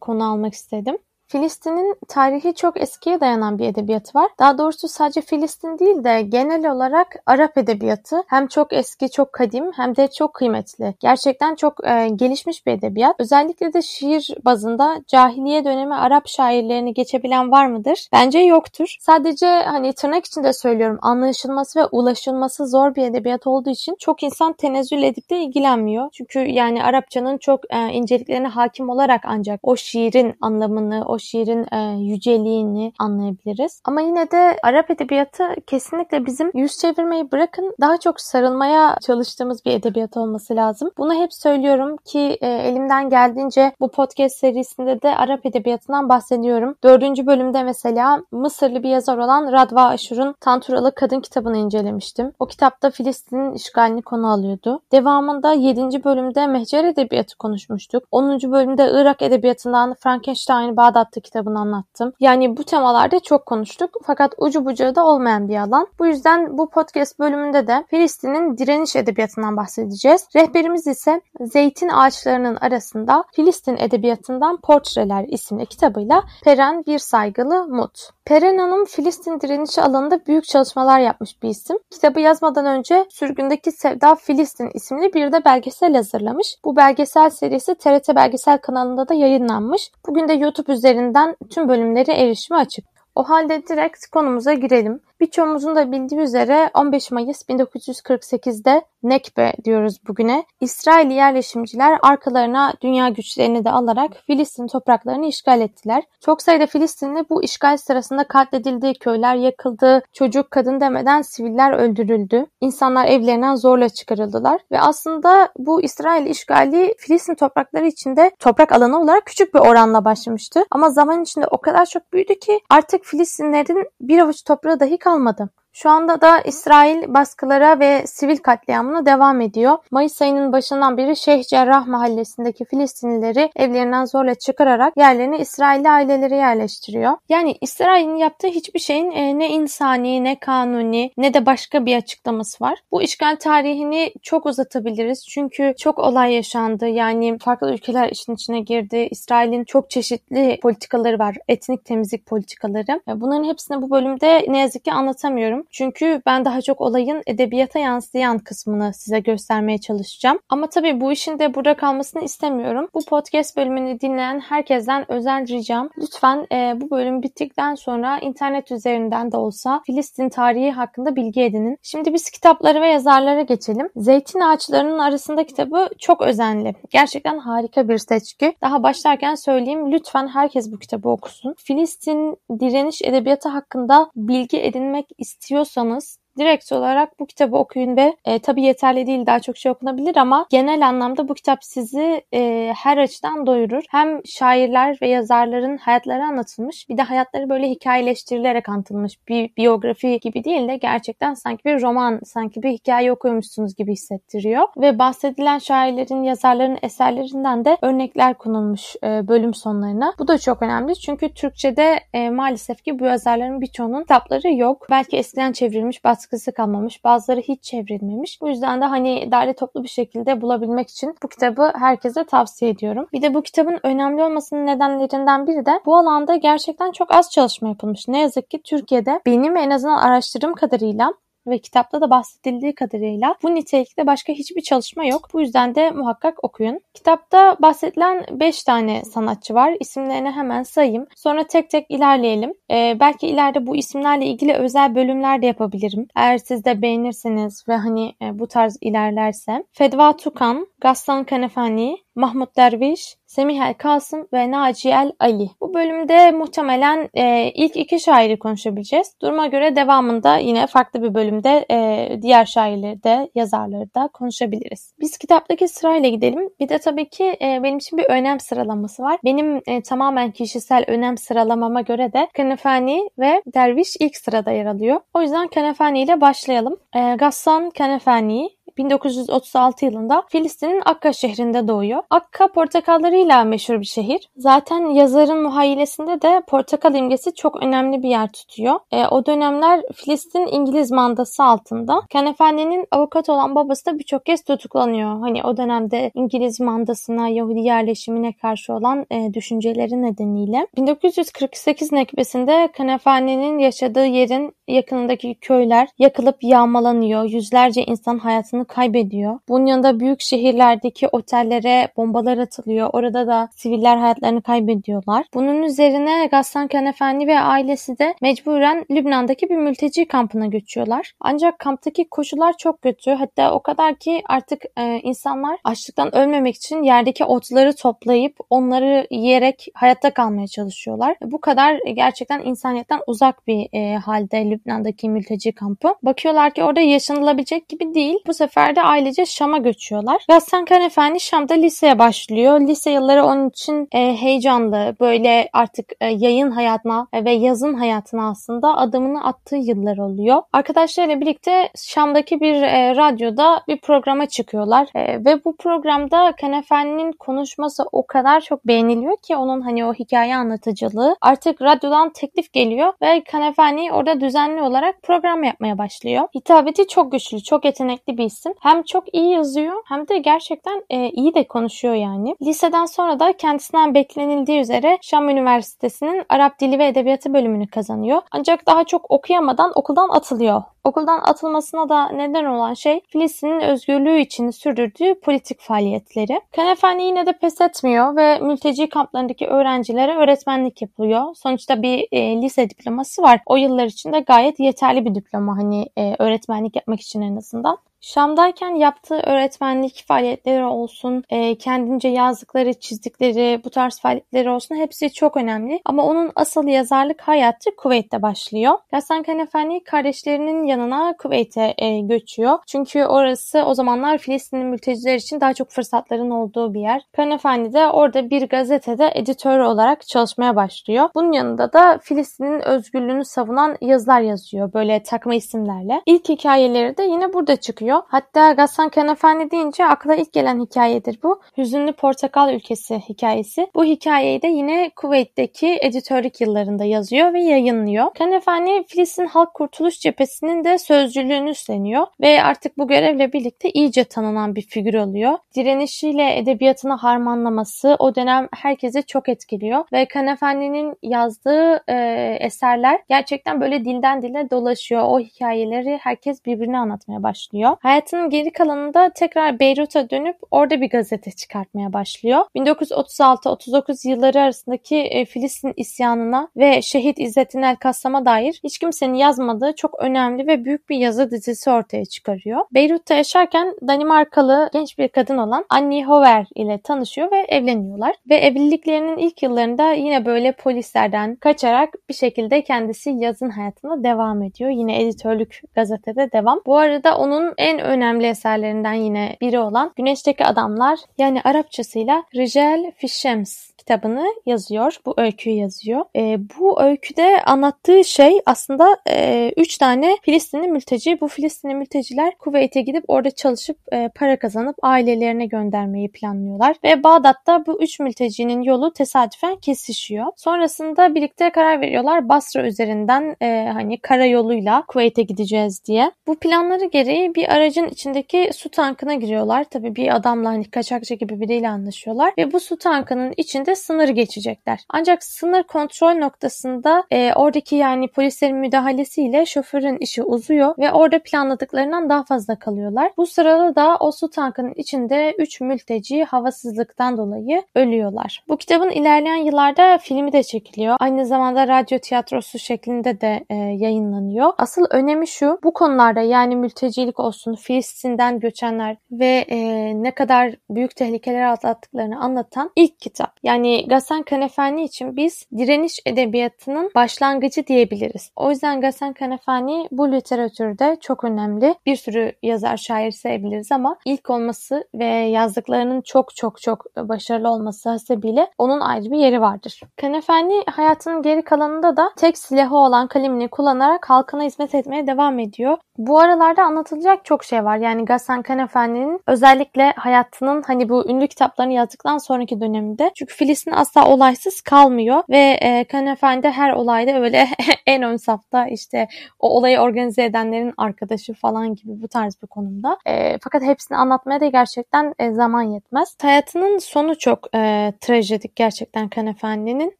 konu 0.00 0.30
almak 0.30 0.54
istedim. 0.54 0.98
Filistin'in 1.28 1.96
tarihi 2.08 2.54
çok 2.54 2.80
eskiye 2.80 3.20
dayanan 3.20 3.58
bir 3.58 3.64
edebiyatı 3.64 4.18
var. 4.18 4.30
Daha 4.38 4.58
doğrusu 4.58 4.88
sadece 4.88 5.20
Filistin 5.20 5.78
değil 5.78 6.04
de 6.04 6.22
genel 6.22 6.72
olarak 6.72 7.16
Arap 7.26 7.58
edebiyatı 7.58 8.22
hem 8.26 8.46
çok 8.46 8.72
eski, 8.72 9.10
çok 9.10 9.32
kadim 9.32 9.72
hem 9.72 9.96
de 9.96 10.08
çok 10.10 10.34
kıymetli. 10.34 10.94
Gerçekten 11.00 11.54
çok 11.54 11.86
e, 11.86 12.08
gelişmiş 12.08 12.66
bir 12.66 12.72
edebiyat. 12.72 13.14
Özellikle 13.18 13.72
de 13.72 13.82
şiir 13.82 14.34
bazında 14.44 15.02
cahiliye 15.06 15.64
dönemi 15.64 15.94
Arap 15.94 16.28
şairlerini 16.28 16.94
geçebilen 16.94 17.50
var 17.50 17.66
mıdır? 17.66 18.08
Bence 18.12 18.38
yoktur. 18.38 18.96
Sadece 19.00 19.46
hani 19.46 19.92
tırnak 19.92 20.26
içinde 20.26 20.52
söylüyorum 20.52 20.98
anlaşılması 21.02 21.80
ve 21.80 21.86
ulaşılması 21.86 22.66
zor 22.66 22.94
bir 22.94 23.02
edebiyat 23.02 23.46
olduğu 23.46 23.70
için 23.70 23.96
çok 23.98 24.22
insan 24.22 24.52
tenezzül 24.52 25.02
edip 25.02 25.30
de 25.30 25.38
ilgilenmiyor. 25.38 26.08
Çünkü 26.12 26.38
yani 26.38 26.84
Arapçanın 26.84 27.38
çok 27.38 27.60
e, 27.70 27.92
inceliklerine 27.92 28.48
hakim 28.48 28.90
olarak 28.90 29.20
ancak 29.24 29.60
o 29.62 29.76
şiirin 29.76 30.34
anlamını, 30.40 31.04
o 31.06 31.17
şiirin 31.20 31.66
e, 31.72 32.02
yüceliğini 32.02 32.92
anlayabiliriz. 32.98 33.80
Ama 33.84 34.00
yine 34.00 34.30
de 34.30 34.56
Arap 34.62 34.90
edebiyatı 34.90 35.44
kesinlikle 35.66 36.26
bizim 36.26 36.50
yüz 36.54 36.78
çevirmeyi 36.78 37.32
bırakın 37.32 37.74
daha 37.80 37.96
çok 37.96 38.20
sarılmaya 38.20 38.96
çalıştığımız 39.02 39.64
bir 39.64 39.72
edebiyat 39.72 40.16
olması 40.16 40.56
lazım. 40.56 40.90
Bunu 40.98 41.14
hep 41.14 41.34
söylüyorum 41.34 41.96
ki 42.04 42.38
e, 42.40 42.46
elimden 42.48 43.10
geldiğince 43.10 43.72
bu 43.80 43.88
podcast 43.88 44.36
serisinde 44.36 45.02
de 45.02 45.16
Arap 45.16 45.46
edebiyatından 45.46 46.08
bahsediyorum. 46.08 46.74
Dördüncü 46.84 47.26
bölümde 47.26 47.62
mesela 47.62 48.22
Mısırlı 48.32 48.82
bir 48.82 48.88
yazar 48.88 49.18
olan 49.18 49.52
Radva 49.52 49.84
Aşur'un 49.84 50.34
Tanturalı 50.40 50.94
Kadın 50.94 51.20
kitabını 51.20 51.56
incelemiştim. 51.56 52.32
O 52.38 52.46
kitapta 52.46 52.90
Filistin'in 52.90 53.52
işgalini 53.52 54.02
konu 54.02 54.32
alıyordu. 54.32 54.80
Devamında 54.92 55.52
7. 55.52 56.04
bölümde 56.04 56.46
Mehcer 56.46 56.84
edebiyatı 56.84 57.38
konuşmuştuk. 57.38 58.04
10. 58.10 58.52
bölümde 58.52 58.90
Irak 58.92 59.22
edebiyatından 59.22 59.94
Frankenstein 59.94 60.76
Bağdat 60.76 61.07
Battı 61.08 61.20
kitabını 61.20 61.60
anlattım. 61.60 62.12
Yani 62.20 62.56
bu 62.56 62.64
temalarda 62.64 63.20
çok 63.20 63.46
konuştuk 63.46 63.96
fakat 64.04 64.34
ucu 64.38 64.64
bucağı 64.64 64.94
da 64.94 65.06
olmayan 65.06 65.48
bir 65.48 65.56
alan. 65.56 65.86
Bu 65.98 66.06
yüzden 66.06 66.58
bu 66.58 66.70
podcast 66.70 67.18
bölümünde 67.18 67.66
de 67.66 67.84
Filistin'in 67.90 68.58
direniş 68.58 68.96
edebiyatından 68.96 69.56
bahsedeceğiz. 69.56 70.28
Rehberimiz 70.36 70.86
ise 70.86 71.20
Zeytin 71.40 71.88
Ağaçlarının 71.88 72.56
arasında 72.56 73.24
Filistin 73.32 73.76
edebiyatından 73.76 74.56
Portreler 74.56 75.24
isimli 75.28 75.66
kitabıyla 75.66 76.22
Peren 76.44 76.84
Bir 76.86 76.98
Saygılı 76.98 77.66
Mut. 77.68 78.10
Peren 78.24 78.58
Hanım 78.58 78.84
Filistin 78.84 79.40
direnişi 79.40 79.82
alanında 79.82 80.26
büyük 80.26 80.44
çalışmalar 80.44 81.00
yapmış 81.00 81.42
bir 81.42 81.48
isim. 81.48 81.76
Kitabı 81.90 82.20
yazmadan 82.20 82.66
önce 82.66 83.06
Sürgündeki 83.10 83.72
Sevda 83.72 84.14
Filistin 84.14 84.70
isimli 84.74 85.12
bir 85.14 85.32
de 85.32 85.44
belgesel 85.44 85.94
hazırlamış. 85.94 86.56
Bu 86.64 86.76
belgesel 86.76 87.30
serisi 87.30 87.74
TRT 87.74 88.16
Belgesel 88.16 88.58
kanalında 88.58 89.08
da 89.08 89.14
yayınlanmış. 89.14 89.90
Bugün 90.08 90.28
de 90.28 90.32
YouTube 90.32 90.72
üzerinden 90.98 91.36
tüm 91.50 91.68
bölümleri 91.68 92.10
erişime 92.10 92.58
açık. 92.58 92.84
O 93.18 93.22
halde 93.22 93.66
direkt 93.66 94.06
konumuza 94.06 94.54
girelim. 94.54 95.00
Birçoğumuzun 95.20 95.76
da 95.76 95.92
bildiği 95.92 96.20
üzere 96.20 96.70
15 96.74 97.10
Mayıs 97.10 97.42
1948'de 97.42 98.82
Nekbe 99.02 99.52
diyoruz 99.64 99.96
bugüne. 100.08 100.44
İsrail 100.60 101.10
yerleşimciler 101.10 101.98
arkalarına 102.02 102.74
dünya 102.80 103.08
güçlerini 103.08 103.64
de 103.64 103.70
alarak 103.70 104.10
Filistin 104.26 104.66
topraklarını 104.66 105.26
işgal 105.26 105.60
ettiler. 105.60 106.02
Çok 106.20 106.42
sayıda 106.42 106.66
Filistinli 106.66 107.24
bu 107.30 107.42
işgal 107.42 107.76
sırasında 107.76 108.24
katledildi, 108.24 108.92
köyler 108.94 109.34
yakıldı, 109.34 110.02
çocuk 110.12 110.50
kadın 110.50 110.80
demeden 110.80 111.22
siviller 111.22 111.72
öldürüldü. 111.72 112.46
İnsanlar 112.60 113.06
evlerinden 113.06 113.54
zorla 113.54 113.88
çıkarıldılar 113.88 114.60
ve 114.72 114.80
aslında 114.80 115.48
bu 115.58 115.82
İsrail 115.82 116.26
işgali 116.26 116.94
Filistin 116.98 117.34
toprakları 117.34 117.86
içinde 117.86 118.30
toprak 118.38 118.72
alanı 118.72 119.00
olarak 119.00 119.26
küçük 119.26 119.54
bir 119.54 119.60
oranla 119.60 120.04
başlamıştı. 120.04 120.64
Ama 120.70 120.90
zaman 120.90 121.22
içinde 121.22 121.46
o 121.46 121.58
kadar 121.58 121.86
çok 121.86 122.12
büyüdü 122.12 122.38
ki 122.38 122.60
artık 122.70 123.04
Filistinlerin 123.08 123.90
bir 124.00 124.18
avuç 124.18 124.44
toprağı 124.44 124.80
dahi 124.80 124.98
kalmadı. 124.98 125.50
Şu 125.82 125.90
anda 125.90 126.20
da 126.20 126.40
İsrail 126.40 127.14
baskılara 127.14 127.80
ve 127.80 128.06
sivil 128.06 128.36
katliamına 128.36 129.06
devam 129.06 129.40
ediyor. 129.40 129.78
Mayıs 129.90 130.22
ayının 130.22 130.52
başından 130.52 130.96
beri 130.96 131.16
Şeyh 131.16 131.42
Cerrah 131.44 131.86
mahallesindeki 131.86 132.64
Filistinlileri 132.64 133.50
evlerinden 133.56 134.04
zorla 134.04 134.34
çıkararak 134.34 134.96
yerlerine 134.96 135.38
İsrailli 135.38 135.90
aileleri 135.90 136.34
yerleştiriyor. 136.34 137.12
Yani 137.28 137.56
İsrail'in 137.60 138.16
yaptığı 138.16 138.46
hiçbir 138.46 138.80
şeyin 138.80 139.10
e, 139.10 139.38
ne 139.38 139.48
insani 139.48 140.24
ne 140.24 140.38
kanuni 140.38 141.10
ne 141.16 141.34
de 141.34 141.46
başka 141.46 141.86
bir 141.86 141.96
açıklaması 141.96 142.64
var. 142.64 142.78
Bu 142.92 143.02
işgal 143.02 143.36
tarihini 143.36 144.12
çok 144.22 144.46
uzatabiliriz 144.46 145.26
çünkü 145.28 145.74
çok 145.78 145.98
olay 145.98 146.34
yaşandı. 146.34 146.88
Yani 146.88 147.38
farklı 147.38 147.72
ülkeler 147.72 148.08
işin 148.08 148.34
içine 148.34 148.60
girdi. 148.60 149.08
İsrail'in 149.10 149.64
çok 149.64 149.90
çeşitli 149.90 150.58
politikaları 150.62 151.18
var. 151.18 151.36
Etnik 151.48 151.84
temizlik 151.84 152.26
politikaları. 152.26 153.00
Bunların 153.20 153.44
hepsini 153.44 153.82
bu 153.82 153.90
bölümde 153.90 154.44
ne 154.48 154.58
yazık 154.58 154.84
ki 154.84 154.92
anlatamıyorum. 154.92 155.67
Çünkü 155.70 156.22
ben 156.26 156.44
daha 156.44 156.62
çok 156.62 156.80
olayın 156.80 157.22
edebiyata 157.26 157.78
yansıyan 157.78 158.38
kısmını 158.38 158.94
size 158.94 159.20
göstermeye 159.20 159.78
çalışacağım. 159.78 160.38
Ama 160.48 160.66
tabii 160.66 161.00
bu 161.00 161.12
işin 161.12 161.38
de 161.38 161.54
burada 161.54 161.74
kalmasını 161.74 162.22
istemiyorum. 162.22 162.88
Bu 162.94 163.04
podcast 163.04 163.56
bölümünü 163.56 164.00
dinleyen 164.00 164.40
herkesten 164.40 165.12
özel 165.12 165.48
ricam 165.48 165.90
lütfen 165.98 166.46
e, 166.52 166.80
bu 166.80 166.90
bölüm 166.90 167.22
bittikten 167.22 167.74
sonra 167.74 168.18
internet 168.18 168.70
üzerinden 168.72 169.32
de 169.32 169.36
olsa 169.36 169.82
Filistin 169.86 170.28
tarihi 170.28 170.70
hakkında 170.70 171.16
bilgi 171.16 171.42
edinin. 171.42 171.78
Şimdi 171.82 172.14
biz 172.14 172.30
kitapları 172.30 172.80
ve 172.80 172.88
yazarlara 172.88 173.42
geçelim. 173.42 173.88
Zeytin 173.96 174.40
Ağaçlarının 174.40 174.98
arasında 174.98 175.44
kitabı 175.46 175.88
çok 175.98 176.22
özenli. 176.22 176.74
Gerçekten 176.90 177.38
harika 177.38 177.88
bir 177.88 177.98
seçki. 177.98 178.54
Daha 178.62 178.82
başlarken 178.82 179.34
söyleyeyim 179.34 179.92
lütfen 179.92 180.28
herkes 180.28 180.72
bu 180.72 180.78
kitabı 180.78 181.08
okusun. 181.08 181.54
Filistin 181.58 182.36
direniş 182.60 183.02
edebiyatı 183.02 183.48
hakkında 183.48 184.10
bilgi 184.16 184.60
edinmek 184.60 185.06
istiyor 185.18 185.47
istiyorsanız 185.48 186.18
direkt 186.38 186.72
olarak 186.72 187.20
bu 187.20 187.26
kitabı 187.26 187.56
okuyun 187.56 187.96
ve 187.96 188.16
e, 188.24 188.38
tabii 188.38 188.62
yeterli 188.62 189.06
değil 189.06 189.26
daha 189.26 189.40
çok 189.40 189.56
şey 189.56 189.72
okunabilir 189.72 190.16
ama 190.16 190.46
genel 190.50 190.88
anlamda 190.88 191.28
bu 191.28 191.34
kitap 191.34 191.64
sizi 191.64 192.22
e, 192.34 192.72
her 192.76 192.96
açıdan 192.96 193.46
doyurur. 193.46 193.82
Hem 193.90 194.20
şairler 194.24 194.98
ve 195.02 195.08
yazarların 195.08 195.76
hayatları 195.76 196.22
anlatılmış 196.22 196.88
bir 196.88 196.96
de 196.96 197.02
hayatları 197.02 197.48
böyle 197.48 197.70
hikayeleştirilerek 197.70 198.68
anlatılmış 198.68 199.28
bir 199.28 199.50
biyografi 199.56 200.20
gibi 200.20 200.44
değil 200.44 200.68
de 200.68 200.76
gerçekten 200.76 201.34
sanki 201.34 201.64
bir 201.64 201.82
roman, 201.82 202.20
sanki 202.24 202.62
bir 202.62 202.70
hikaye 202.70 203.12
okuyormuşsunuz 203.12 203.76
gibi 203.76 203.92
hissettiriyor. 203.92 204.68
Ve 204.76 204.98
bahsedilen 204.98 205.58
şairlerin, 205.58 206.22
yazarların 206.22 206.78
eserlerinden 206.82 207.64
de 207.64 207.76
örnekler 207.82 208.34
konulmuş 208.34 208.96
e, 209.04 209.28
bölüm 209.28 209.54
sonlarına. 209.54 210.14
Bu 210.18 210.28
da 210.28 210.38
çok 210.38 210.62
önemli 210.62 210.94
çünkü 210.94 211.34
Türkçe'de 211.34 212.00
e, 212.12 212.30
maalesef 212.30 212.84
ki 212.84 212.98
bu 212.98 213.04
yazarların 213.04 213.60
birçoğunun 213.60 214.00
kitapları 214.00 214.54
yok. 214.54 214.86
Belki 214.90 215.16
eskiden 215.16 215.52
çevrilmiş, 215.52 216.04
baskısı 216.28 216.52
kalmamış, 216.52 217.04
bazıları 217.04 217.40
hiç 217.40 217.62
çevrilmemiş. 217.62 218.40
Bu 218.40 218.48
yüzden 218.48 218.80
de 218.80 218.84
hani 218.84 219.32
derli 219.32 219.54
toplu 219.54 219.82
bir 219.82 219.88
şekilde 219.88 220.40
bulabilmek 220.40 220.90
için 220.90 221.14
bu 221.22 221.28
kitabı 221.28 221.72
herkese 221.74 222.24
tavsiye 222.24 222.70
ediyorum. 222.70 223.06
Bir 223.12 223.22
de 223.22 223.34
bu 223.34 223.42
kitabın 223.42 223.80
önemli 223.82 224.22
olmasının 224.22 224.66
nedenlerinden 224.66 225.46
biri 225.46 225.66
de 225.66 225.80
bu 225.86 225.96
alanda 225.96 226.36
gerçekten 226.36 226.92
çok 226.92 227.14
az 227.14 227.30
çalışma 227.30 227.68
yapılmış. 227.68 228.08
Ne 228.08 228.20
yazık 228.20 228.50
ki 228.50 228.60
Türkiye'de 228.64 229.20
benim 229.26 229.56
en 229.56 229.70
azından 229.70 229.98
araştırdığım 229.98 230.54
kadarıyla 230.54 231.14
ve 231.46 231.58
kitapta 231.58 232.00
da 232.00 232.10
bahsedildiği 232.10 232.74
kadarıyla 232.74 233.34
bu 233.42 233.54
nitelikte 233.54 234.06
başka 234.06 234.32
hiçbir 234.32 234.60
çalışma 234.60 235.04
yok. 235.04 235.28
Bu 235.32 235.40
yüzden 235.40 235.74
de 235.74 235.90
muhakkak 235.90 236.44
okuyun. 236.44 236.80
Kitapta 236.94 237.56
bahsedilen 237.62 238.26
5 238.30 238.62
tane 238.62 239.04
sanatçı 239.04 239.54
var. 239.54 239.76
İsimlerini 239.80 240.30
hemen 240.30 240.62
sayayım. 240.62 241.06
Sonra 241.16 241.46
tek 241.46 241.70
tek 241.70 241.86
ilerleyelim. 241.88 242.54
Ee, 242.70 242.96
belki 243.00 243.26
ileride 243.26 243.66
bu 243.66 243.76
isimlerle 243.76 244.26
ilgili 244.26 244.54
özel 244.54 244.94
bölümler 244.94 245.42
de 245.42 245.46
yapabilirim. 245.46 246.06
Eğer 246.16 246.38
siz 246.38 246.64
de 246.64 246.82
beğenirseniz 246.82 247.68
ve 247.68 247.76
hani 247.76 248.14
e, 248.22 248.38
bu 248.38 248.48
tarz 248.48 248.78
ilerlerse. 248.80 249.64
Fedva 249.72 250.16
Tukan, 250.16 250.66
Gaston 250.80 251.24
Kanefani, 251.24 251.96
Mahmut 252.14 252.56
Derviş, 252.56 253.16
Semih 253.28 253.60
El 253.60 253.74
Kasım 253.74 254.28
ve 254.32 254.50
Naci 254.50 254.88
El 254.88 255.12
Ali. 255.18 255.50
Bu 255.60 255.74
bölümde 255.74 256.30
muhtemelen 256.30 257.08
e, 257.14 257.52
ilk 257.54 257.76
iki 257.76 258.00
şairi 258.00 258.38
konuşabileceğiz. 258.38 259.14
Duruma 259.22 259.46
göre 259.46 259.76
devamında 259.76 260.36
yine 260.36 260.66
farklı 260.66 261.02
bir 261.02 261.14
bölümde 261.14 261.66
e, 261.70 262.08
diğer 262.22 262.44
şairleri 262.44 263.02
de 263.02 263.30
yazarları 263.34 263.94
da 263.94 264.08
konuşabiliriz. 264.12 264.94
Biz 265.00 265.18
kitaptaki 265.18 265.68
sırayla 265.68 266.08
gidelim. 266.08 266.48
Bir 266.60 266.68
de 266.68 266.78
tabii 266.78 267.08
ki 267.08 267.24
e, 267.24 267.62
benim 267.62 267.78
için 267.78 267.98
bir 267.98 268.04
önem 268.04 268.40
sıralaması 268.40 269.02
var. 269.02 269.18
Benim 269.24 269.62
e, 269.66 269.82
tamamen 269.82 270.30
kişisel 270.30 270.84
önem 270.86 271.18
sıralamama 271.18 271.80
göre 271.80 272.12
de 272.12 272.28
Kanefani 272.36 273.10
ve 273.18 273.42
Derviş 273.54 273.96
ilk 274.00 274.16
sırada 274.16 274.50
yer 274.50 274.66
alıyor. 274.66 275.00
O 275.14 275.22
yüzden 275.22 275.48
Kanefani 275.48 276.02
ile 276.02 276.20
başlayalım. 276.20 276.76
E, 276.96 277.14
Gassan 277.14 277.70
Kanefani 277.70 278.50
1936 278.78 279.84
yılında 279.84 280.22
Filistin'in 280.28 280.82
Akka 280.84 281.12
şehrinde 281.12 281.68
doğuyor. 281.68 282.02
Akka 282.10 282.48
portakallarıyla 282.48 283.44
meşhur 283.44 283.80
bir 283.80 283.86
şehir. 283.86 284.28
Zaten 284.36 284.86
yazarın 284.86 285.42
muhayyilesinde 285.42 286.22
de 286.22 286.42
portakal 286.48 286.94
imgesi 286.94 287.34
çok 287.34 287.62
önemli 287.62 288.02
bir 288.02 288.08
yer 288.08 288.32
tutuyor. 288.32 288.80
E, 288.92 289.06
o 289.06 289.26
dönemler 289.26 289.82
Filistin 289.94 290.46
İngiliz 290.46 290.90
mandası 290.90 291.44
altında. 291.44 292.02
Kenefendi'nin 292.10 292.86
avukat 292.90 293.28
olan 293.28 293.54
babası 293.54 293.86
da 293.86 293.98
birçok 293.98 294.26
kez 294.26 294.42
tutuklanıyor. 294.42 295.20
Hani 295.20 295.42
o 295.42 295.56
dönemde 295.56 296.10
İngiliz 296.14 296.60
mandasına, 296.60 297.28
Yahudi 297.28 297.60
yerleşimine 297.60 298.32
karşı 298.32 298.72
olan 298.72 299.06
e, 299.10 299.34
düşünceleri 299.34 300.02
nedeniyle. 300.02 300.66
1948 300.76 301.92
nekbesinde 301.92 302.68
Kenefendi'nin 302.76 303.58
yaşadığı 303.58 304.06
yerin 304.06 304.57
yakınındaki 304.68 305.34
köyler 305.34 305.88
yakılıp 305.98 306.36
yağmalanıyor. 306.42 307.24
Yüzlerce 307.24 307.84
insan 307.84 308.18
hayatını 308.18 308.64
kaybediyor. 308.64 309.38
Bunun 309.48 309.66
yanında 309.66 310.00
büyük 310.00 310.20
şehirlerdeki 310.20 311.08
otellere 311.08 311.88
bombalar 311.96 312.38
atılıyor. 312.38 312.90
Orada 312.92 313.26
da 313.26 313.48
siviller 313.56 313.96
hayatlarını 313.96 314.42
kaybediyorlar. 314.42 315.26
Bunun 315.34 315.62
üzerine 315.62 316.26
Gassan 316.26 316.68
Kanefendi 316.68 317.26
ve 317.26 317.40
ailesi 317.40 317.98
de 317.98 318.14
mecburen 318.22 318.84
Lübnan'daki 318.90 319.48
bir 319.48 319.56
mülteci 319.56 320.08
kampına 320.08 320.46
göçüyorlar. 320.46 321.12
Ancak 321.20 321.58
kamptaki 321.58 322.08
koşullar 322.08 322.56
çok 322.58 322.82
kötü. 322.82 323.10
Hatta 323.10 323.52
o 323.52 323.62
kadar 323.62 323.94
ki 323.94 324.22
artık 324.28 324.62
e, 324.78 325.00
insanlar 325.02 325.58
açlıktan 325.64 326.14
ölmemek 326.14 326.56
için 326.56 326.82
yerdeki 326.82 327.24
otları 327.24 327.76
toplayıp 327.76 328.36
onları 328.50 329.06
yiyerek 329.10 329.66
hayatta 329.74 330.10
kalmaya 330.14 330.46
çalışıyorlar. 330.46 331.16
Bu 331.22 331.40
kadar 331.40 331.78
gerçekten 331.94 332.40
insaniyetten 332.40 333.00
uzak 333.06 333.46
bir 333.46 333.68
e, 333.72 333.96
halde 333.96 334.44
Lübnan'daki 334.58 335.08
mülteci 335.08 335.52
kampı. 335.52 335.94
Bakıyorlar 336.02 336.54
ki 336.54 336.64
orada 336.64 336.80
yaşanılabilecek 336.80 337.68
gibi 337.68 337.94
değil. 337.94 338.18
Bu 338.26 338.34
sefer 338.34 338.76
de 338.76 338.82
ailece 338.82 339.26
Şam'a 339.26 339.58
göçüyorlar. 339.58 340.24
Gassan 340.28 340.66
Efendi 340.70 341.20
Şam'da 341.20 341.54
liseye 341.54 341.98
başlıyor. 341.98 342.60
Lise 342.60 342.90
yılları 342.90 343.24
onun 343.24 343.48
için 343.48 343.88
e, 343.92 344.16
heyecanlı, 344.16 344.96
böyle 345.00 345.48
artık 345.52 345.92
e, 346.00 346.06
yayın 346.06 346.50
hayatına 346.50 347.06
ve 347.14 347.30
yazın 347.30 347.74
hayatına 347.74 348.30
aslında 348.30 348.76
adımını 348.76 349.24
attığı 349.24 349.56
yıllar 349.56 349.98
oluyor. 349.98 350.42
Arkadaşlarıyla 350.52 351.20
birlikte 351.20 351.70
Şam'daki 351.76 352.40
bir 352.40 352.62
e, 352.62 352.96
radyoda 352.96 353.62
bir 353.68 353.80
programa 353.80 354.26
çıkıyorlar 354.26 354.88
e, 354.94 355.24
ve 355.24 355.44
bu 355.44 355.56
programda 355.56 356.32
Kanefendi'nin 356.40 357.12
konuşması 357.12 357.84
o 357.92 358.06
kadar 358.06 358.40
çok 358.40 358.66
beğeniliyor 358.66 359.16
ki 359.22 359.36
onun 359.36 359.60
hani 359.60 359.84
o 359.84 359.94
hikaye 359.94 360.36
anlatıcılığı 360.36 361.16
artık 361.20 361.62
radyodan 361.62 362.10
teklif 362.12 362.52
geliyor 362.52 362.92
ve 363.02 363.24
Kanefendi 363.24 363.92
orada 363.92 364.20
düzenli 364.48 364.62
olarak 364.62 365.02
program 365.02 365.44
yapmaya 365.44 365.78
başlıyor. 365.78 366.28
Hitabeti 366.36 366.86
çok 366.86 367.12
güçlü, 367.12 367.42
çok 367.42 367.64
yetenekli 367.64 368.18
bir 368.18 368.24
isim 368.24 368.54
hem 368.60 368.82
çok 368.82 369.14
iyi 369.14 369.30
yazıyor 369.30 369.82
hem 369.86 370.08
de 370.08 370.18
gerçekten 370.18 370.84
e, 370.90 371.10
iyi 371.10 371.34
de 371.34 371.46
konuşuyor 371.46 371.94
yani. 371.94 372.36
Liseden 372.42 372.84
sonra 372.86 373.20
da 373.20 373.32
kendisinden 373.32 373.94
beklenildiği 373.94 374.60
üzere 374.60 374.98
Şam 375.02 375.28
Üniversitesi'nin 375.28 376.24
Arap 376.28 376.60
Dili 376.60 376.78
ve 376.78 376.86
Edebiyatı 376.86 377.34
bölümünü 377.34 377.66
kazanıyor. 377.66 378.22
Ancak 378.30 378.66
daha 378.66 378.84
çok 378.84 379.10
okuyamadan 379.10 379.72
okuldan 379.74 380.08
atılıyor. 380.08 380.62
Okuldan 380.88 381.20
atılmasına 381.24 381.88
da 381.88 382.08
neden 382.08 382.44
olan 382.44 382.74
şey 382.74 383.00
Filistin'in 383.08 383.60
özgürlüğü 383.60 384.18
için 384.18 384.50
sürdürdüğü 384.50 385.20
politik 385.20 385.60
faaliyetleri. 385.60 386.40
Kanefani 386.56 387.04
yine 387.04 387.26
de 387.26 387.32
pes 387.32 387.60
etmiyor 387.60 388.16
ve 388.16 388.38
mülteci 388.38 388.88
kamplarındaki 388.88 389.46
öğrencilere 389.46 390.16
öğretmenlik 390.16 390.82
yapılıyor. 390.82 391.34
Sonuçta 391.34 391.82
bir 391.82 392.08
e, 392.12 392.42
lise 392.42 392.70
diploması 392.70 393.22
var. 393.22 393.40
O 393.46 393.56
yıllar 393.56 393.86
içinde 393.86 394.20
gayet 394.20 394.60
yeterli 394.60 395.04
bir 395.04 395.14
diploma 395.14 395.56
hani 395.58 395.88
e, 395.96 396.16
öğretmenlik 396.18 396.76
yapmak 396.76 397.00
için 397.00 397.20
en 397.20 397.36
azından. 397.36 397.78
Şam'dayken 398.00 398.74
yaptığı 398.74 399.14
öğretmenlik 399.14 400.04
faaliyetleri 400.08 400.64
olsun, 400.64 401.24
e, 401.30 401.58
kendince 401.58 402.08
yazdıkları, 402.08 402.74
çizdikleri, 402.74 403.60
bu 403.64 403.70
tarz 403.70 404.00
faaliyetleri 404.00 404.50
olsun 404.50 404.76
hepsi 404.76 405.12
çok 405.12 405.36
önemli. 405.36 405.80
Ama 405.84 406.04
onun 406.04 406.32
asıl 406.36 406.66
yazarlık 406.66 407.20
hayatı 407.20 407.76
Kuveyt'te 407.76 408.22
başlıyor. 408.22 408.78
Gassan 408.92 409.22
Kanefani 409.22 409.84
kardeşlerinin 409.84 410.64
yanına 410.64 411.14
Kuveyt'e 411.18 411.74
e, 411.78 412.00
göçüyor. 412.00 412.58
Çünkü 412.66 413.04
orası 413.04 413.62
o 413.62 413.74
zamanlar 413.74 414.18
Filistinli 414.18 414.64
mülteciler 414.64 415.14
için 415.14 415.40
daha 415.40 415.54
çok 415.54 415.70
fırsatların 415.70 416.30
olduğu 416.30 416.74
bir 416.74 416.80
yer. 416.80 417.02
Kanefani 417.16 417.72
de 417.72 417.86
orada 417.86 418.30
bir 418.30 418.48
gazetede 418.48 419.12
editör 419.14 419.58
olarak 419.58 420.06
çalışmaya 420.06 420.56
başlıyor. 420.56 421.08
Bunun 421.14 421.32
yanında 421.32 421.72
da 421.72 421.98
Filistin'in 422.02 422.60
özgürlüğünü 422.68 423.24
savunan 423.24 423.76
yazılar 423.80 424.20
yazıyor 424.20 424.72
böyle 424.72 425.02
takma 425.02 425.34
isimlerle. 425.34 426.02
İlk 426.06 426.28
hikayeleri 426.28 426.96
de 426.96 427.02
yine 427.02 427.32
burada 427.32 427.56
çıkıyor 427.56 427.87
yazıyor. 427.88 428.02
Hatta 428.08 428.52
Gassan 428.52 428.88
Kanefendi 428.88 429.50
deyince 429.50 429.84
akla 429.84 430.14
ilk 430.14 430.32
gelen 430.32 430.60
hikayedir 430.60 431.18
bu. 431.22 431.40
Hüzünlü 431.58 431.92
Portakal 431.92 432.54
Ülkesi 432.54 433.00
hikayesi. 433.08 433.66
Bu 433.74 433.84
hikayeyi 433.84 434.42
de 434.42 434.48
yine 434.48 434.90
Kuveyt'teki 434.96 435.78
editörlük 435.82 436.40
yıllarında 436.40 436.84
yazıyor 436.84 437.32
ve 437.32 437.40
yayınlıyor. 437.40 438.14
Kanefendi 438.18 438.84
Filistin 438.86 439.26
Halk 439.26 439.54
Kurtuluş 439.54 440.00
Cephesi'nin 440.00 440.64
de 440.64 440.78
sözcülüğünü 440.78 441.50
üstleniyor 441.50 442.06
ve 442.20 442.42
artık 442.42 442.78
bu 442.78 442.88
görevle 442.88 443.32
birlikte 443.32 443.70
iyice 443.70 444.04
tanınan 444.04 444.54
bir 444.54 444.62
figür 444.62 444.94
oluyor. 444.94 445.38
Direnişiyle 445.56 446.38
edebiyatını 446.38 446.94
harmanlaması 446.94 447.96
o 447.98 448.14
dönem 448.14 448.48
herkese 448.56 449.02
çok 449.02 449.28
etkiliyor 449.28 449.84
ve 449.92 450.04
Kanefendi'nin 450.08 450.94
yazdığı 451.02 451.82
e, 451.88 451.96
eserler 452.40 453.00
gerçekten 453.08 453.60
böyle 453.60 453.84
dilden 453.84 454.22
dile 454.22 454.50
dolaşıyor. 454.50 455.02
O 455.04 455.20
hikayeleri 455.20 455.98
herkes 456.02 456.44
birbirine 456.46 456.78
anlatmaya 456.78 457.22
başlıyor. 457.22 457.77
Hayatının 457.80 458.30
geri 458.30 458.52
kalanında 458.52 459.10
tekrar 459.14 459.60
Beyrut'a 459.60 460.10
dönüp 460.10 460.36
orada 460.50 460.80
bir 460.80 460.90
gazete 460.90 461.30
çıkartmaya 461.30 461.92
başlıyor. 461.92 462.40
1936-39 462.56 464.08
yılları 464.08 464.40
arasındaki 464.40 464.96
e, 464.96 465.24
Filistin 465.24 465.72
isyanına 465.76 466.48
ve 466.56 466.82
şehit 466.82 467.18
İzzettin 467.20 467.62
El 467.62 467.76
Kassam'a 467.76 468.24
dair 468.24 468.60
hiç 468.64 468.78
kimsenin 468.78 469.14
yazmadığı 469.14 469.72
çok 469.76 470.02
önemli 470.02 470.46
ve 470.46 470.64
büyük 470.64 470.88
bir 470.88 470.96
yazı 470.96 471.30
dizisi 471.30 471.70
ortaya 471.70 472.04
çıkarıyor. 472.04 472.64
Beyrut'ta 472.74 473.14
yaşarken 473.14 473.74
Danimarkalı 473.88 474.70
genç 474.72 474.98
bir 474.98 475.08
kadın 475.08 475.38
olan 475.38 475.64
Annie 475.68 476.04
Hover 476.04 476.46
ile 476.54 476.78
tanışıyor 476.78 477.30
ve 477.30 477.38
evleniyorlar. 477.48 478.14
Ve 478.30 478.36
evliliklerinin 478.36 479.18
ilk 479.18 479.42
yıllarında 479.42 479.92
yine 479.92 480.26
böyle 480.26 480.52
polislerden 480.52 481.36
kaçarak 481.36 481.94
bir 482.08 482.14
şekilde 482.14 482.62
kendisi 482.62 483.10
yazın 483.10 483.50
hayatına 483.50 484.04
devam 484.04 484.42
ediyor. 484.42 484.70
Yine 484.70 485.02
editörlük 485.02 485.60
gazetede 485.74 486.32
devam. 486.32 486.60
Bu 486.66 486.78
arada 486.78 487.18
onun 487.18 487.54
en 487.58 487.67
önemli 487.74 488.26
eserlerinden 488.26 488.92
yine 488.92 489.36
biri 489.40 489.58
olan 489.58 489.92
Güneşteki 489.96 490.44
Adamlar 490.44 490.98
yani 491.18 491.40
Arapçasıyla 491.42 492.24
Rijal 492.34 492.90
Fishems 492.96 493.68
kitabını 493.88 494.26
yazıyor. 494.46 494.96
Bu 495.06 495.14
öyküyü 495.16 495.56
yazıyor. 495.56 496.04
E, 496.16 496.38
bu 496.58 496.82
öyküde 496.82 497.42
anlattığı 497.42 498.04
şey 498.04 498.40
aslında 498.46 498.96
e, 499.10 499.52
üç 499.56 499.78
tane 499.78 500.16
Filistinli 500.22 500.68
mülteci. 500.68 501.20
Bu 501.20 501.28
Filistinli 501.28 501.74
mülteciler 501.74 502.34
Kuveyt'e 502.38 502.80
gidip 502.80 503.04
orada 503.08 503.30
çalışıp 503.30 503.78
e, 503.92 504.10
para 504.14 504.38
kazanıp 504.38 504.76
ailelerine 504.82 505.46
göndermeyi 505.46 506.10
planlıyorlar. 506.12 506.76
Ve 506.84 507.04
Bağdat'ta 507.04 507.66
bu 507.66 507.82
üç 507.82 508.00
mültecinin 508.00 508.62
yolu 508.62 508.92
tesadüfen 508.92 509.56
kesişiyor. 509.56 510.26
Sonrasında 510.36 511.14
birlikte 511.14 511.50
karar 511.50 511.80
veriyorlar 511.80 512.28
Basra 512.28 512.66
üzerinden 512.66 513.36
e, 513.42 513.70
hani 513.72 513.98
karayoluyla 514.00 514.84
Kuveyt'e 514.88 515.22
gideceğiz 515.22 515.84
diye. 515.84 516.10
Bu 516.26 516.38
planları 516.38 516.84
gereği 516.84 517.34
bir 517.34 517.48
aracın 517.58 517.88
içindeki 517.88 518.50
su 518.54 518.68
tankına 518.68 519.14
giriyorlar. 519.14 519.64
Tabii 519.64 519.96
bir 519.96 520.16
adamla 520.16 520.48
hani 520.48 520.70
kaçakçı 520.70 521.14
gibi 521.14 521.40
biriyle 521.40 521.68
anlaşıyorlar 521.68 522.32
ve 522.38 522.52
bu 522.52 522.60
su 522.60 522.76
tankının 522.76 523.34
içinde 523.36 523.74
sınır 523.74 524.08
geçecekler. 524.08 524.80
Ancak 524.88 525.24
sınır 525.24 525.62
kontrol 525.62 526.14
noktasında 526.14 527.04
e, 527.10 527.32
oradaki 527.34 527.76
yani 527.76 528.08
polislerin 528.08 528.56
müdahalesiyle 528.56 529.46
şoförün 529.46 529.96
işi 530.00 530.22
uzuyor 530.22 530.74
ve 530.78 530.92
orada 530.92 531.18
planladıklarından 531.22 532.08
daha 532.08 532.24
fazla 532.24 532.58
kalıyorlar. 532.58 533.12
Bu 533.16 533.26
sırada 533.26 533.74
da 533.74 533.96
o 534.00 534.12
su 534.12 534.30
tankının 534.30 534.72
içinde 534.76 535.34
3 535.38 535.60
mülteci 535.60 536.24
havasızlıktan 536.24 537.16
dolayı 537.16 537.62
ölüyorlar. 537.74 538.44
Bu 538.48 538.56
kitabın 538.56 538.90
ilerleyen 538.90 539.36
yıllarda 539.36 539.98
filmi 539.98 540.32
de 540.32 540.42
çekiliyor. 540.42 540.96
Aynı 541.00 541.26
zamanda 541.26 541.68
radyo 541.68 541.98
tiyatrosu 541.98 542.58
şeklinde 542.58 543.20
de 543.20 543.44
e, 543.50 543.54
yayınlanıyor. 543.54 544.52
Asıl 544.58 544.84
önemi 544.90 545.26
şu 545.26 545.58
bu 545.64 545.72
konularda 545.72 546.20
yani 546.20 546.56
mültecilik 546.56 547.20
olsun, 547.20 547.47
Filistin'den 547.54 548.40
göçenler 548.40 548.96
ve 549.10 549.44
e, 549.48 549.58
ne 550.02 550.10
kadar 550.10 550.54
büyük 550.70 550.96
tehlikeler 550.96 551.52
atlattıklarını 551.52 552.20
anlatan 552.20 552.70
ilk 552.76 553.00
kitap. 553.00 553.36
Yani 553.42 553.86
Gasan 553.88 554.22
Kanefani 554.22 554.84
için 554.84 555.16
biz 555.16 555.46
direniş 555.58 556.00
edebiyatının 556.06 556.90
başlangıcı 556.94 557.66
diyebiliriz. 557.66 558.30
O 558.36 558.50
yüzden 558.50 558.80
Gasan 558.80 559.12
Kanefani 559.12 559.88
bu 559.90 560.12
literatürde 560.12 560.96
çok 561.00 561.24
önemli. 561.24 561.74
Bir 561.86 561.96
sürü 561.96 562.32
yazar, 562.42 562.76
şair 562.76 563.10
sayabiliriz 563.10 563.72
ama 563.72 563.96
ilk 564.04 564.30
olması 564.30 564.84
ve 564.94 565.04
yazdıklarının 565.04 566.00
çok 566.00 566.36
çok 566.36 566.60
çok 566.60 566.96
başarılı 566.96 567.50
olması 567.50 567.88
hasebiyle 567.88 568.50
onun 568.58 568.80
ayrı 568.80 569.10
bir 569.10 569.18
yeri 569.18 569.40
vardır. 569.40 569.80
Kanefani 569.96 570.62
hayatının 570.70 571.22
geri 571.22 571.42
kalanında 571.42 571.96
da 571.96 572.10
tek 572.16 572.38
silahı 572.38 572.76
olan 572.76 573.08
kalemini 573.08 573.48
kullanarak 573.48 574.10
halkına 574.10 574.42
hizmet 574.42 574.74
etmeye 574.74 575.06
devam 575.06 575.38
ediyor. 575.38 575.78
Bu 575.98 576.20
aralarda 576.20 576.62
anlatılacak 576.62 577.24
çok 577.24 577.37
şey 577.44 577.64
var. 577.64 577.76
Yani 577.76 578.04
Gassan 578.04 578.42
Kanefendi'nin 578.42 579.20
özellikle 579.26 579.92
hayatının 579.96 580.62
hani 580.62 580.88
bu 580.88 581.10
ünlü 581.10 581.28
kitaplarını 581.28 581.72
yazdıktan 581.72 582.18
sonraki 582.18 582.60
döneminde. 582.60 583.10
Çünkü 583.14 583.34
Filistin 583.34 583.72
asla 583.72 584.08
olaysız 584.08 584.60
kalmıyor 584.60 585.22
ve 585.30 585.58
e, 585.60 585.84
Kanefendi 585.84 586.48
her 586.48 586.72
olayda 586.72 587.20
öyle 587.20 587.48
en 587.86 588.02
ön 588.02 588.16
safta 588.16 588.66
işte 588.66 589.08
o 589.38 589.48
olayı 589.48 589.78
organize 589.78 590.24
edenlerin 590.24 590.74
arkadaşı 590.76 591.34
falan 591.34 591.74
gibi 591.74 592.02
bu 592.02 592.08
tarz 592.08 592.42
bir 592.42 592.46
konumda. 592.46 592.98
E, 593.06 593.38
fakat 593.38 593.62
hepsini 593.62 593.98
anlatmaya 593.98 594.40
da 594.40 594.46
gerçekten 594.46 595.14
e, 595.18 595.32
zaman 595.32 595.62
yetmez. 595.62 596.16
Hayatının 596.22 596.78
sonu 596.78 597.18
çok 597.18 597.54
e, 597.54 597.92
trajedik 598.00 598.56
gerçekten 598.56 599.08
Kanefendi'nin. 599.08 599.96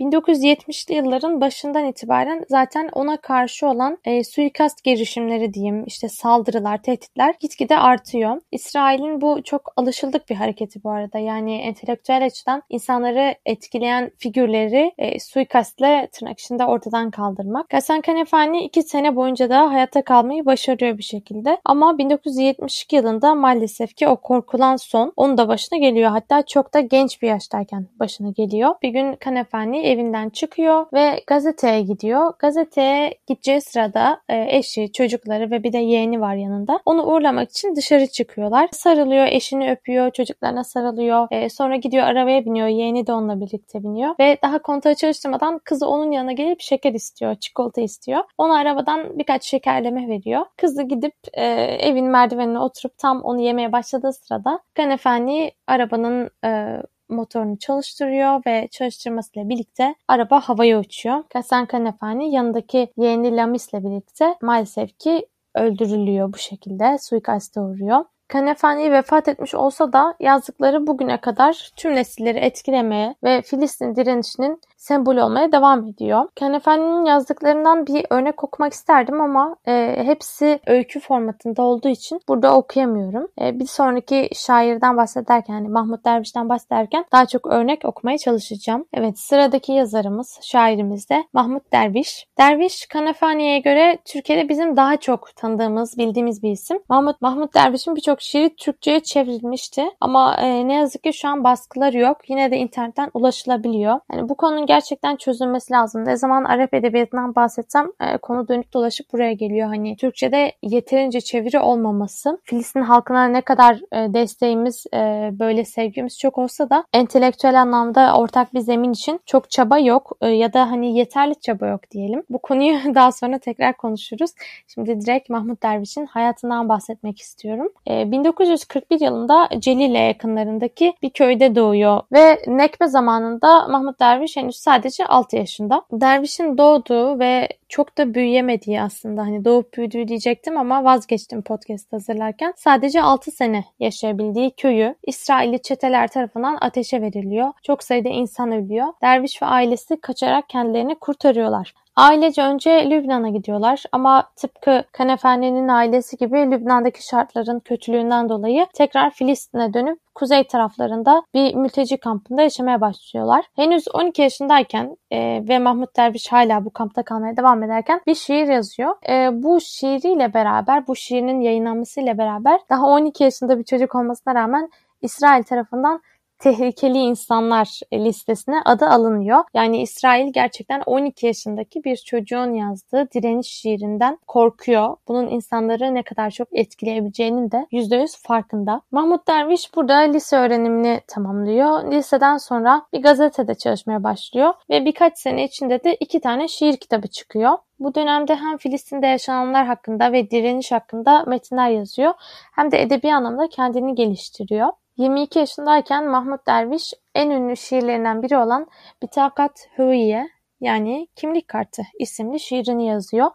1970'li 0.00 0.94
yılların 0.94 1.40
başından 1.40 1.84
itibaren 1.84 2.44
zaten 2.48 2.88
ona 2.92 3.16
karşı 3.16 3.66
olan 3.66 3.98
e, 4.04 4.24
suikast 4.24 4.84
girişimleri 4.84 5.54
diyeyim 5.54 5.84
işte 5.86 6.08
saldırılar, 6.08 6.82
tehditler 6.82 7.25
gitgide 7.40 7.78
artıyor. 7.78 8.40
İsrail'in 8.52 9.20
bu 9.20 9.42
çok 9.42 9.72
alışıldık 9.76 10.28
bir 10.30 10.34
hareketi 10.34 10.84
bu 10.84 10.90
arada. 10.90 11.18
Yani 11.18 11.56
entelektüel 11.56 12.26
açıdan 12.26 12.62
insanları 12.68 13.34
etkileyen 13.46 14.10
figürleri 14.18 14.92
e, 14.98 15.20
suikastle 15.20 16.08
tırnak 16.12 16.40
içinde 16.40 16.64
ortadan 16.64 17.10
kaldırmak. 17.10 17.68
Gassan 17.68 18.00
Kanefani 18.00 18.64
iki 18.64 18.82
sene 18.82 19.16
boyunca 19.16 19.50
da 19.50 19.72
hayatta 19.72 20.02
kalmayı 20.02 20.46
başarıyor 20.46 20.98
bir 20.98 21.02
şekilde. 21.02 21.58
Ama 21.64 21.98
1972 21.98 22.96
yılında 22.96 23.34
maalesef 23.34 23.96
ki 23.96 24.08
o 24.08 24.16
korkulan 24.16 24.76
son 24.76 25.12
onun 25.16 25.38
da 25.38 25.48
başına 25.48 25.78
geliyor. 25.78 26.10
Hatta 26.10 26.42
çok 26.42 26.74
da 26.74 26.80
genç 26.80 27.22
bir 27.22 27.28
yaştayken 27.28 27.86
başına 28.00 28.30
geliyor. 28.30 28.74
Bir 28.82 28.88
gün 28.88 29.16
Kanefani 29.16 29.86
evinden 29.86 30.28
çıkıyor 30.28 30.86
ve 30.92 31.22
gazeteye 31.26 31.82
gidiyor. 31.82 32.32
Gazeteye 32.38 33.14
gideceği 33.26 33.60
sırada 33.60 34.20
e, 34.28 34.56
eşi, 34.56 34.92
çocukları 34.92 35.50
ve 35.50 35.62
bir 35.62 35.72
de 35.72 35.78
yeğeni 35.78 36.20
var 36.20 36.34
yanında. 36.34 36.80
Onu 36.84 37.02
uğurlamak 37.16 37.50
için 37.50 37.76
dışarı 37.76 38.06
çıkıyorlar. 38.06 38.68
Sarılıyor, 38.72 39.26
eşini 39.26 39.70
öpüyor, 39.70 40.10
çocuklarına 40.10 40.64
sarılıyor. 40.64 41.28
E, 41.30 41.48
sonra 41.48 41.76
gidiyor 41.76 42.04
arabaya 42.04 42.44
biniyor. 42.44 42.68
Yeğeni 42.68 43.06
de 43.06 43.12
onunla 43.12 43.40
birlikte 43.40 43.82
biniyor. 43.82 44.14
Ve 44.20 44.38
daha 44.42 44.62
kontağı 44.62 44.94
çalıştırmadan 44.94 45.60
kızı 45.64 45.88
onun 45.88 46.10
yanına 46.10 46.32
gelip 46.32 46.60
şeker 46.60 46.92
istiyor, 46.92 47.34
çikolata 47.34 47.80
istiyor. 47.80 48.24
Ona 48.38 48.58
arabadan 48.58 49.18
birkaç 49.18 49.44
şekerleme 49.44 50.08
veriyor. 50.08 50.46
Kızı 50.56 50.82
gidip 50.82 51.14
e, 51.32 51.44
evin 51.80 52.06
merdivenine 52.06 52.58
oturup 52.58 52.98
tam 52.98 53.22
onu 53.22 53.40
yemeye 53.40 53.72
başladığı 53.72 54.12
sırada 54.12 54.60
Ganefendi 54.74 55.50
arabanın 55.66 56.30
e, 56.44 56.82
motorunu 57.08 57.58
çalıştırıyor 57.58 58.42
ve 58.46 58.68
çalıştırmasıyla 58.70 59.48
birlikte 59.48 59.94
araba 60.08 60.40
havaya 60.40 60.80
uçuyor. 60.80 61.24
Gasan 61.34 61.66
Kanefani 61.66 62.34
yanındaki 62.34 62.92
yeğeni 62.96 63.36
Lamis'le 63.36 63.72
birlikte 63.72 64.34
maalesef 64.42 64.98
ki 64.98 65.26
öldürülüyor 65.56 66.32
bu 66.32 66.38
şekilde. 66.38 66.98
Suikaste 66.98 67.60
uğruyor. 67.60 68.04
Kanefani 68.28 68.92
vefat 68.92 69.28
etmiş 69.28 69.54
olsa 69.54 69.92
da 69.92 70.14
yazdıkları 70.20 70.86
bugüne 70.86 71.20
kadar 71.20 71.70
tüm 71.76 71.94
nesilleri 71.94 72.38
etkilemeye 72.38 73.14
ve 73.24 73.42
Filistin 73.42 73.96
direnişinin 73.96 74.60
sembolü 74.76 75.22
olmaya 75.22 75.52
devam 75.52 75.86
ediyor. 75.86 76.28
Kanefani'nin 76.40 77.04
yazdıklarından 77.04 77.86
bir 77.86 78.06
örnek 78.10 78.44
okumak 78.44 78.72
isterdim 78.72 79.20
ama 79.20 79.56
e, 79.68 79.96
hepsi 80.04 80.60
öykü 80.66 81.00
formatında 81.00 81.62
olduğu 81.62 81.88
için 81.88 82.20
burada 82.28 82.54
okuyamıyorum. 82.56 83.28
E, 83.40 83.60
bir 83.60 83.66
sonraki 83.66 84.28
şairden 84.34 84.96
bahsederken 84.96 85.54
hani 85.54 85.68
Mahmut 85.68 86.04
Derviş'ten 86.04 86.48
bahsederken 86.48 87.04
daha 87.12 87.26
çok 87.26 87.46
örnek 87.46 87.84
okumaya 87.84 88.18
çalışacağım. 88.18 88.84
Evet 88.94 89.18
sıradaki 89.18 89.72
yazarımız, 89.72 90.38
şairimiz 90.42 91.10
de 91.10 91.24
Mahmut 91.32 91.72
Derviş. 91.72 92.26
Derviş 92.38 92.86
Kanefani'ye 92.86 93.58
göre 93.58 93.98
Türkiye'de 94.04 94.48
bizim 94.48 94.76
daha 94.76 94.96
çok 94.96 95.36
tanıdığımız, 95.36 95.98
bildiğimiz 95.98 96.42
bir 96.42 96.50
isim. 96.50 96.78
Mahmut 96.88 97.20
Mahmut 97.20 97.54
Derviş'in 97.54 97.96
birçok 97.96 98.15
şiiri 98.20 98.56
Türkçe'ye 98.56 99.00
çevrilmişti 99.00 99.84
ama 100.00 100.36
e, 100.36 100.68
ne 100.68 100.74
yazık 100.74 101.02
ki 101.04 101.12
şu 101.12 101.28
an 101.28 101.44
baskıları 101.44 101.98
yok. 101.98 102.18
Yine 102.28 102.50
de 102.50 102.56
internetten 102.56 103.10
ulaşılabiliyor. 103.14 104.00
Yani 104.12 104.28
bu 104.28 104.34
konunun 104.34 104.66
gerçekten 104.66 105.16
çözülmesi 105.16 105.72
lazım. 105.72 106.04
Ne 106.04 106.16
zaman 106.16 106.44
Arap 106.44 106.74
edebiyatından 106.74 107.34
bahsetsem 107.34 107.86
e, 108.00 108.18
konu 108.18 108.48
dönüp 108.48 108.72
dolaşıp 108.72 109.12
buraya 109.12 109.32
geliyor. 109.32 109.68
Hani 109.68 109.96
Türkçe'de 109.96 110.52
yeterince 110.62 111.20
çeviri 111.20 111.58
olmaması, 111.58 112.40
Filistin 112.44 112.82
halkına 112.82 113.28
ne 113.28 113.40
kadar 113.40 113.80
e, 113.92 114.14
desteğimiz, 114.14 114.86
e, 114.94 115.30
böyle 115.32 115.64
sevgimiz 115.64 116.18
çok 116.18 116.38
olsa 116.38 116.70
da 116.70 116.84
entelektüel 116.92 117.60
anlamda 117.62 118.16
ortak 118.16 118.54
bir 118.54 118.60
zemin 118.60 118.92
için 118.92 119.20
çok 119.26 119.50
çaba 119.50 119.78
yok 119.78 120.16
e, 120.20 120.28
ya 120.28 120.52
da 120.52 120.70
hani 120.70 120.98
yeterli 120.98 121.34
çaba 121.40 121.66
yok 121.66 121.90
diyelim. 121.90 122.22
Bu 122.30 122.38
konuyu 122.38 122.78
daha 122.94 123.12
sonra 123.12 123.38
tekrar 123.38 123.76
konuşuruz. 123.76 124.30
Şimdi 124.74 125.00
direkt 125.00 125.30
Mahmut 125.30 125.62
Derviş'in 125.62 126.06
hayatından 126.06 126.68
bahsetmek 126.68 127.18
istiyorum. 127.18 127.68
E, 127.90 128.05
1941 128.12 129.00
yılında 129.00 129.48
Celile 129.58 129.98
yakınlarındaki 129.98 130.94
bir 131.02 131.10
köyde 131.10 131.54
doğuyor 131.54 132.00
ve 132.12 132.42
Nekbe 132.46 132.86
zamanında 132.86 133.68
Mahmut 133.68 134.00
Derviş 134.00 134.36
henüz 134.36 134.56
sadece 134.56 135.06
6 135.06 135.36
yaşında. 135.36 135.82
Derviş'in 135.92 136.58
doğduğu 136.58 137.18
ve 137.18 137.48
çok 137.68 137.98
da 137.98 138.14
büyüyemediği 138.14 138.80
aslında 138.80 139.22
hani 139.22 139.44
doğup 139.44 139.76
büyüdüğü 139.76 140.08
diyecektim 140.08 140.58
ama 140.58 140.84
vazgeçtim 140.84 141.42
podcast 141.42 141.92
hazırlarken. 141.92 142.52
Sadece 142.56 143.02
6 143.02 143.30
sene 143.30 143.64
yaşayabildiği 143.80 144.50
köyü 144.50 144.94
İsrailli 145.06 145.62
çeteler 145.62 146.08
tarafından 146.08 146.58
ateşe 146.60 147.02
veriliyor. 147.02 147.52
Çok 147.62 147.82
sayıda 147.82 148.08
insan 148.08 148.52
ölüyor. 148.52 148.86
Derviş 149.02 149.42
ve 149.42 149.46
ailesi 149.46 150.00
kaçarak 150.00 150.48
kendilerini 150.48 150.94
kurtarıyorlar. 150.94 151.74
Ailece 151.96 152.42
önce 152.42 152.90
Lübnan'a 152.90 153.28
gidiyorlar 153.28 153.82
ama 153.92 154.30
tıpkı 154.36 154.84
Kanefendi'nin 154.92 155.68
ailesi 155.68 156.16
gibi 156.16 156.50
Lübnan'daki 156.50 157.06
şartların 157.06 157.60
kötülüğünden 157.60 158.28
dolayı 158.28 158.66
tekrar 158.74 159.10
Filistin'e 159.10 159.74
dönüp 159.74 159.98
kuzey 160.14 160.44
taraflarında 160.44 161.22
bir 161.34 161.54
mülteci 161.54 161.96
kampında 161.96 162.42
yaşamaya 162.42 162.80
başlıyorlar. 162.80 163.44
Henüz 163.56 163.84
12 163.94 164.22
yaşındayken 164.22 164.96
e, 165.10 165.42
ve 165.48 165.58
Mahmut 165.58 165.96
Derviş 165.96 166.32
hala 166.32 166.64
bu 166.64 166.70
kampta 166.70 167.02
kalmaya 167.02 167.36
devam 167.36 167.62
ederken 167.62 168.00
bir 168.06 168.14
şiir 168.14 168.48
yazıyor. 168.48 168.94
E, 169.08 169.42
bu 169.42 169.60
şiiriyle 169.60 170.34
beraber, 170.34 170.86
bu 170.86 170.96
şiirinin 170.96 171.40
yayınlanmasıyla 171.40 172.18
beraber 172.18 172.60
daha 172.70 172.86
12 172.86 173.24
yaşında 173.24 173.58
bir 173.58 173.64
çocuk 173.64 173.94
olmasına 173.94 174.34
rağmen 174.34 174.70
İsrail 175.02 175.42
tarafından 175.42 176.00
tehlikeli 176.38 176.98
insanlar 176.98 177.80
listesine 177.92 178.60
adı 178.64 178.86
alınıyor. 178.86 179.44
Yani 179.54 179.82
İsrail 179.82 180.32
gerçekten 180.32 180.82
12 180.86 181.26
yaşındaki 181.26 181.84
bir 181.84 181.96
çocuğun 181.96 182.52
yazdığı 182.52 183.08
direniş 183.14 183.46
şiirinden 183.46 184.18
korkuyor. 184.26 184.96
Bunun 185.08 185.28
insanları 185.28 185.94
ne 185.94 186.02
kadar 186.02 186.30
çok 186.30 186.48
etkileyebileceğinin 186.52 187.50
de 187.50 187.66
%100 187.72 188.22
farkında. 188.22 188.80
Mahmut 188.90 189.28
Derviş 189.28 189.74
burada 189.74 189.96
lise 189.96 190.36
öğrenimini 190.36 191.00
tamamlıyor. 191.08 191.92
Liseden 191.92 192.36
sonra 192.36 192.82
bir 192.92 193.02
gazetede 193.02 193.54
çalışmaya 193.54 194.04
başlıyor 194.04 194.54
ve 194.70 194.84
birkaç 194.84 195.18
sene 195.18 195.44
içinde 195.44 195.84
de 195.84 195.94
iki 195.94 196.20
tane 196.20 196.48
şiir 196.48 196.76
kitabı 196.76 197.08
çıkıyor. 197.08 197.58
Bu 197.78 197.94
dönemde 197.94 198.36
hem 198.36 198.56
Filistin'de 198.56 199.06
yaşananlar 199.06 199.66
hakkında 199.66 200.12
ve 200.12 200.30
direniş 200.30 200.72
hakkında 200.72 201.24
metinler 201.26 201.70
yazıyor 201.70 202.12
hem 202.52 202.72
de 202.72 202.82
edebi 202.82 203.14
anlamda 203.14 203.48
kendini 203.48 203.94
geliştiriyor. 203.94 204.68
22 204.96 205.38
yaşındayken 205.38 206.08
Mahmut 206.08 206.46
Derviş 206.46 206.94
en 207.14 207.30
ünlü 207.30 207.56
şiirlerinden 207.56 208.22
biri 208.22 208.36
olan 208.36 208.66
Bitakat 209.02 209.68
Hüviye 209.78 210.28
yani 210.60 211.08
Kimlik 211.16 211.48
Kartı 211.48 211.82
isimli 211.98 212.40
şiirini 212.40 212.86
yazıyor. 212.86 213.30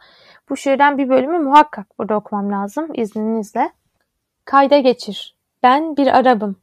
Bu 0.49 0.57
şiirden 0.57 0.97
bir 0.97 1.09
bölümü 1.09 1.39
muhakkak 1.39 1.99
burada 1.99 2.15
okumam 2.15 2.51
lazım 2.51 2.93
izninizle. 2.93 3.71
Kayda 4.45 4.79
geçir. 4.79 5.35
Ben 5.63 5.97
bir 5.97 6.07
Arabım. 6.07 6.55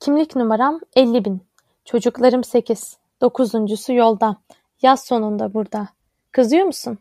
Kimlik 0.00 0.36
numaram 0.36 0.80
50 0.96 1.24
bin. 1.24 1.42
Çocuklarım 1.84 2.44
8. 2.44 2.96
Dokuzuncusu 3.20 3.92
yolda. 3.92 4.36
Yaz 4.82 5.04
sonunda 5.04 5.54
burada. 5.54 5.88
Kızıyor 6.32 6.66
musun? 6.66 6.98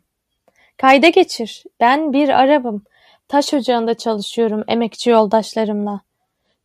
Kayda 0.78 1.10
geçir. 1.10 1.64
Ben 1.80 2.14
bir 2.14 2.30
Arabım. 2.30 2.84
Taş 3.28 3.54
ocağında 3.54 3.94
çalışıyorum 3.94 4.64
emekçi 4.68 5.10
yoldaşlarımla. 5.10 6.02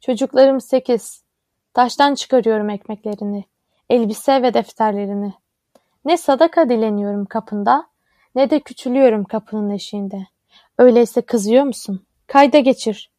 Çocuklarım 0.01 0.61
sekiz. 0.61 1.25
Taştan 1.75 2.15
çıkarıyorum 2.15 2.71
ekmeklerini, 2.71 3.45
elbise 3.91 4.43
ve 4.43 4.55
defterlerini. 4.55 5.33
Ne 6.05 6.17
sadaka 6.17 6.69
dileniyorum 6.69 7.25
kapında, 7.25 7.87
ne 8.35 8.51
de 8.51 8.61
küçülüyorum 8.61 9.25
kapının 9.25 9.71
eşiğinde. 9.71 10.27
Öyleyse 10.79 11.23
kızıyor 11.23 11.65
musun? 11.65 12.07
Kayda 12.27 12.59
geçir. 12.59 13.11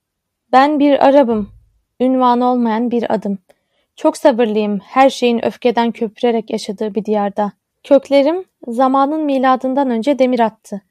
Ben 0.51 0.79
bir 0.79 1.05
Arabım, 1.05 1.49
ünvanı 1.99 2.45
olmayan 2.45 2.91
bir 2.91 3.13
adım. 3.13 3.37
Çok 3.95 4.17
sabırlıyım 4.17 4.79
her 4.79 5.09
şeyin 5.09 5.45
öfkeden 5.45 5.91
köpürerek 5.91 6.49
yaşadığı 6.49 6.95
bir 6.95 7.05
diyarda. 7.05 7.51
Köklerim 7.83 8.45
zamanın 8.67 9.21
miladından 9.21 9.89
önce 9.89 10.19
demir 10.19 10.39
attı. 10.39 10.81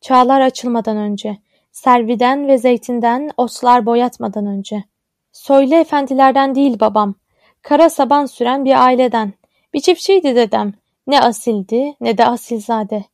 Çağlar 0.00 0.40
açılmadan 0.40 0.96
önce, 0.96 1.38
serviden 1.72 2.48
ve 2.48 2.58
zeytinden 2.58 3.30
otlar 3.36 3.86
boyatmadan 3.86 4.46
önce. 4.46 4.84
Soylu 5.32 5.74
efendilerden 5.74 6.54
değil 6.54 6.80
babam. 6.80 7.14
Kara 7.62 7.90
saban 7.90 8.26
süren 8.26 8.64
bir 8.64 8.84
aileden. 8.84 9.32
Bir 9.74 9.80
çiftçiydi 9.80 10.36
dedem. 10.36 10.72
Ne 11.06 11.20
asildi 11.20 11.94
ne 12.00 12.18
de 12.18 12.26
asilzade. 12.26 13.04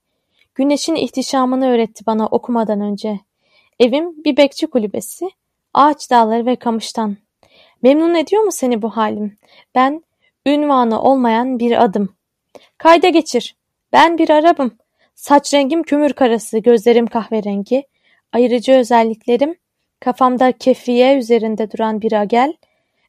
Güneşin 0.54 0.94
ihtişamını 0.94 1.68
öğretti 1.68 2.06
bana 2.06 2.26
okumadan 2.26 2.80
önce. 2.80 3.20
Evim 3.80 4.24
bir 4.24 4.36
bekçi 4.36 4.66
kulübesi. 4.66 5.30
Ağaç 5.74 6.10
dağları 6.10 6.46
ve 6.46 6.56
kamıştan. 6.56 7.16
Memnun 7.82 8.14
ediyor 8.14 8.42
mu 8.42 8.52
seni 8.52 8.82
bu 8.82 8.90
halim? 8.90 9.38
Ben 9.74 10.02
ünvanı 10.46 11.02
olmayan 11.02 11.58
bir 11.58 11.84
adım. 11.84 12.16
Kayda 12.78 13.08
geçir. 13.08 13.56
Ben 13.92 14.18
bir 14.18 14.30
Arabım. 14.30 14.78
Saç 15.14 15.54
rengim 15.54 15.82
kömür 15.82 16.12
karası, 16.12 16.58
gözlerim 16.58 17.06
kahverengi. 17.06 17.86
Ayırıcı 18.32 18.72
özelliklerim 18.72 19.56
Kafamda 20.00 20.52
kefiye 20.52 21.18
üzerinde 21.18 21.70
duran 21.70 22.00
bir 22.00 22.12
agel 22.12 22.54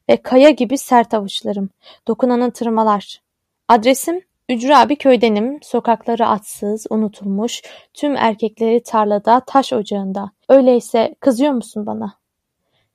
ve 0.08 0.16
kaya 0.16 0.50
gibi 0.50 0.78
sert 0.78 1.14
avuçlarım. 1.14 1.70
Dokunanı 2.08 2.50
tırmalar. 2.50 3.22
Adresim 3.68 4.20
ücra 4.48 4.88
bir 4.88 4.96
köydenim. 4.96 5.58
Sokakları 5.62 6.26
atsız, 6.26 6.86
unutulmuş. 6.90 7.62
Tüm 7.94 8.16
erkekleri 8.16 8.82
tarlada, 8.82 9.40
taş 9.40 9.72
ocağında. 9.72 10.30
Öyleyse 10.48 11.14
kızıyor 11.20 11.52
musun 11.52 11.86
bana? 11.86 12.14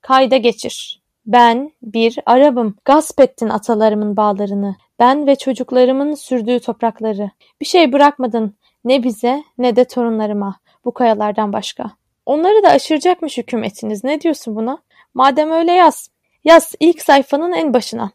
Kayda 0.01 0.37
geçir. 0.37 1.01
Ben 1.25 1.71
bir 1.81 2.19
Arabım. 2.25 2.75
Gasp 2.85 3.21
ettin 3.21 3.49
atalarımın 3.49 4.17
bağlarını. 4.17 4.75
Ben 4.99 5.27
ve 5.27 5.35
çocuklarımın 5.35 6.13
sürdüğü 6.13 6.59
toprakları. 6.59 7.31
Bir 7.61 7.65
şey 7.65 7.93
bırakmadın 7.93 8.55
ne 8.85 9.03
bize 9.03 9.43
ne 9.57 9.75
de 9.75 9.85
torunlarıma 9.85 10.59
bu 10.85 10.93
kayalardan 10.93 11.53
başka. 11.53 11.91
Onları 12.25 12.63
da 12.63 12.69
aşıracakmış 12.69 13.37
hükümetiniz. 13.37 14.03
Ne 14.03 14.21
diyorsun 14.21 14.55
buna? 14.55 14.77
Madem 15.13 15.51
öyle 15.51 15.71
yaz. 15.71 16.09
Yaz 16.43 16.75
ilk 16.79 17.01
sayfanın 17.01 17.51
en 17.51 17.73
başına. 17.73 18.11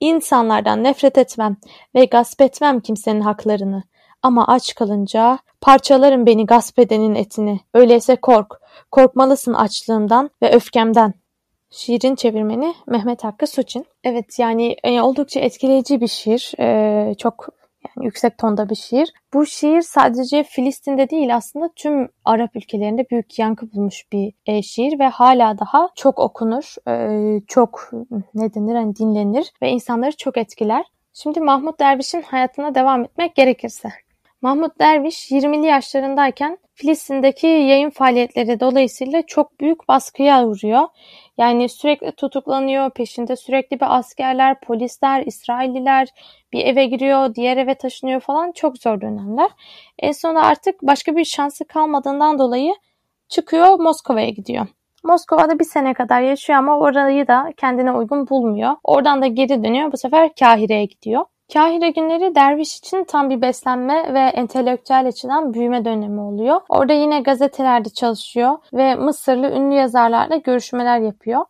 İnsanlardan 0.00 0.84
nefret 0.84 1.18
etmem 1.18 1.56
ve 1.94 2.04
gasp 2.04 2.40
etmem 2.40 2.80
kimsenin 2.80 3.20
haklarını. 3.20 3.82
Ama 4.22 4.46
aç 4.46 4.74
kalınca 4.74 5.38
parçalarım 5.60 6.26
beni 6.26 6.46
gasp 6.46 6.78
edenin 6.78 7.14
etini. 7.14 7.60
Öyleyse 7.74 8.16
kork. 8.16 8.60
Korkmalısın 8.90 9.54
açlığımdan 9.54 10.30
ve 10.42 10.52
öfkemden. 10.52 11.14
Şiirin 11.70 12.14
çevirmeni 12.14 12.74
Mehmet 12.86 13.24
Hakkı 13.24 13.46
Suçin. 13.46 13.86
Evet 14.04 14.38
yani 14.38 14.76
e, 14.84 15.00
oldukça 15.00 15.40
etkileyici 15.40 16.00
bir 16.00 16.08
şiir. 16.08 16.52
E, 16.58 17.14
çok 17.14 17.48
yani 17.84 18.06
yüksek 18.06 18.38
tonda 18.38 18.68
bir 18.68 18.74
şiir. 18.74 19.12
Bu 19.34 19.46
şiir 19.46 19.82
sadece 19.82 20.44
Filistin'de 20.44 21.10
değil 21.10 21.36
aslında 21.36 21.70
tüm 21.76 22.08
Arap 22.24 22.56
ülkelerinde 22.56 23.06
büyük 23.10 23.38
yankı 23.38 23.72
bulmuş 23.72 24.12
bir 24.12 24.32
e, 24.46 24.62
şiir 24.62 24.98
ve 24.98 25.08
hala 25.08 25.58
daha 25.58 25.88
çok 25.94 26.18
okunur, 26.18 26.74
e, 26.88 27.40
çok 27.46 27.90
ne 28.34 28.54
denir 28.54 28.74
hani 28.74 28.96
dinlenir 28.96 29.52
ve 29.62 29.70
insanları 29.70 30.16
çok 30.16 30.36
etkiler. 30.36 30.84
Şimdi 31.12 31.40
Mahmut 31.40 31.80
Derviş'in 31.80 32.22
hayatına 32.22 32.74
devam 32.74 33.04
etmek 33.04 33.34
gerekirse. 33.34 33.88
Mahmut 34.42 34.78
Derviş 34.80 35.30
20'li 35.30 35.66
yaşlarındayken 35.66 36.58
Filistin'deki 36.74 37.46
yayın 37.46 37.90
faaliyetleri 37.90 38.60
dolayısıyla 38.60 39.22
çok 39.26 39.60
büyük 39.60 39.88
baskıya 39.88 40.46
uğruyor. 40.46 40.88
Yani 41.38 41.68
sürekli 41.68 42.12
tutuklanıyor, 42.12 42.90
peşinde 42.90 43.36
sürekli 43.36 43.80
bir 43.80 43.96
askerler, 43.98 44.60
polisler, 44.60 45.22
İsrailliler 45.26 46.08
bir 46.52 46.64
eve 46.64 46.84
giriyor, 46.84 47.34
diğer 47.34 47.56
eve 47.56 47.74
taşınıyor 47.74 48.20
falan 48.20 48.52
çok 48.52 48.78
zor 48.78 49.00
dönemler. 49.00 49.50
En 49.98 50.12
sonunda 50.12 50.42
artık 50.42 50.82
başka 50.82 51.16
bir 51.16 51.24
şansı 51.24 51.64
kalmadığından 51.64 52.38
dolayı 52.38 52.74
çıkıyor 53.28 53.80
Moskova'ya 53.80 54.30
gidiyor. 54.30 54.66
Moskova'da 55.04 55.58
bir 55.58 55.64
sene 55.64 55.94
kadar 55.94 56.22
yaşıyor 56.22 56.58
ama 56.58 56.78
orayı 56.78 57.28
da 57.28 57.52
kendine 57.56 57.92
uygun 57.92 58.28
bulmuyor. 58.28 58.76
Oradan 58.84 59.22
da 59.22 59.26
geri 59.26 59.64
dönüyor. 59.64 59.92
Bu 59.92 59.96
sefer 59.96 60.30
Kahire'ye 60.34 60.84
gidiyor. 60.84 61.24
Kahire 61.52 61.90
günleri 61.90 62.34
derviş 62.34 62.76
için 62.78 63.04
tam 63.04 63.30
bir 63.30 63.42
beslenme 63.42 64.14
ve 64.14 64.18
entelektüel 64.20 65.06
açıdan 65.06 65.54
büyüme 65.54 65.84
dönemi 65.84 66.20
oluyor. 66.20 66.60
Orada 66.68 66.92
yine 66.92 67.20
gazetelerde 67.20 67.88
çalışıyor 67.88 68.58
ve 68.72 68.94
Mısırlı 68.94 69.50
ünlü 69.50 69.74
yazarlarla 69.74 70.36
görüşmeler 70.36 70.98
yapıyor. 70.98 71.44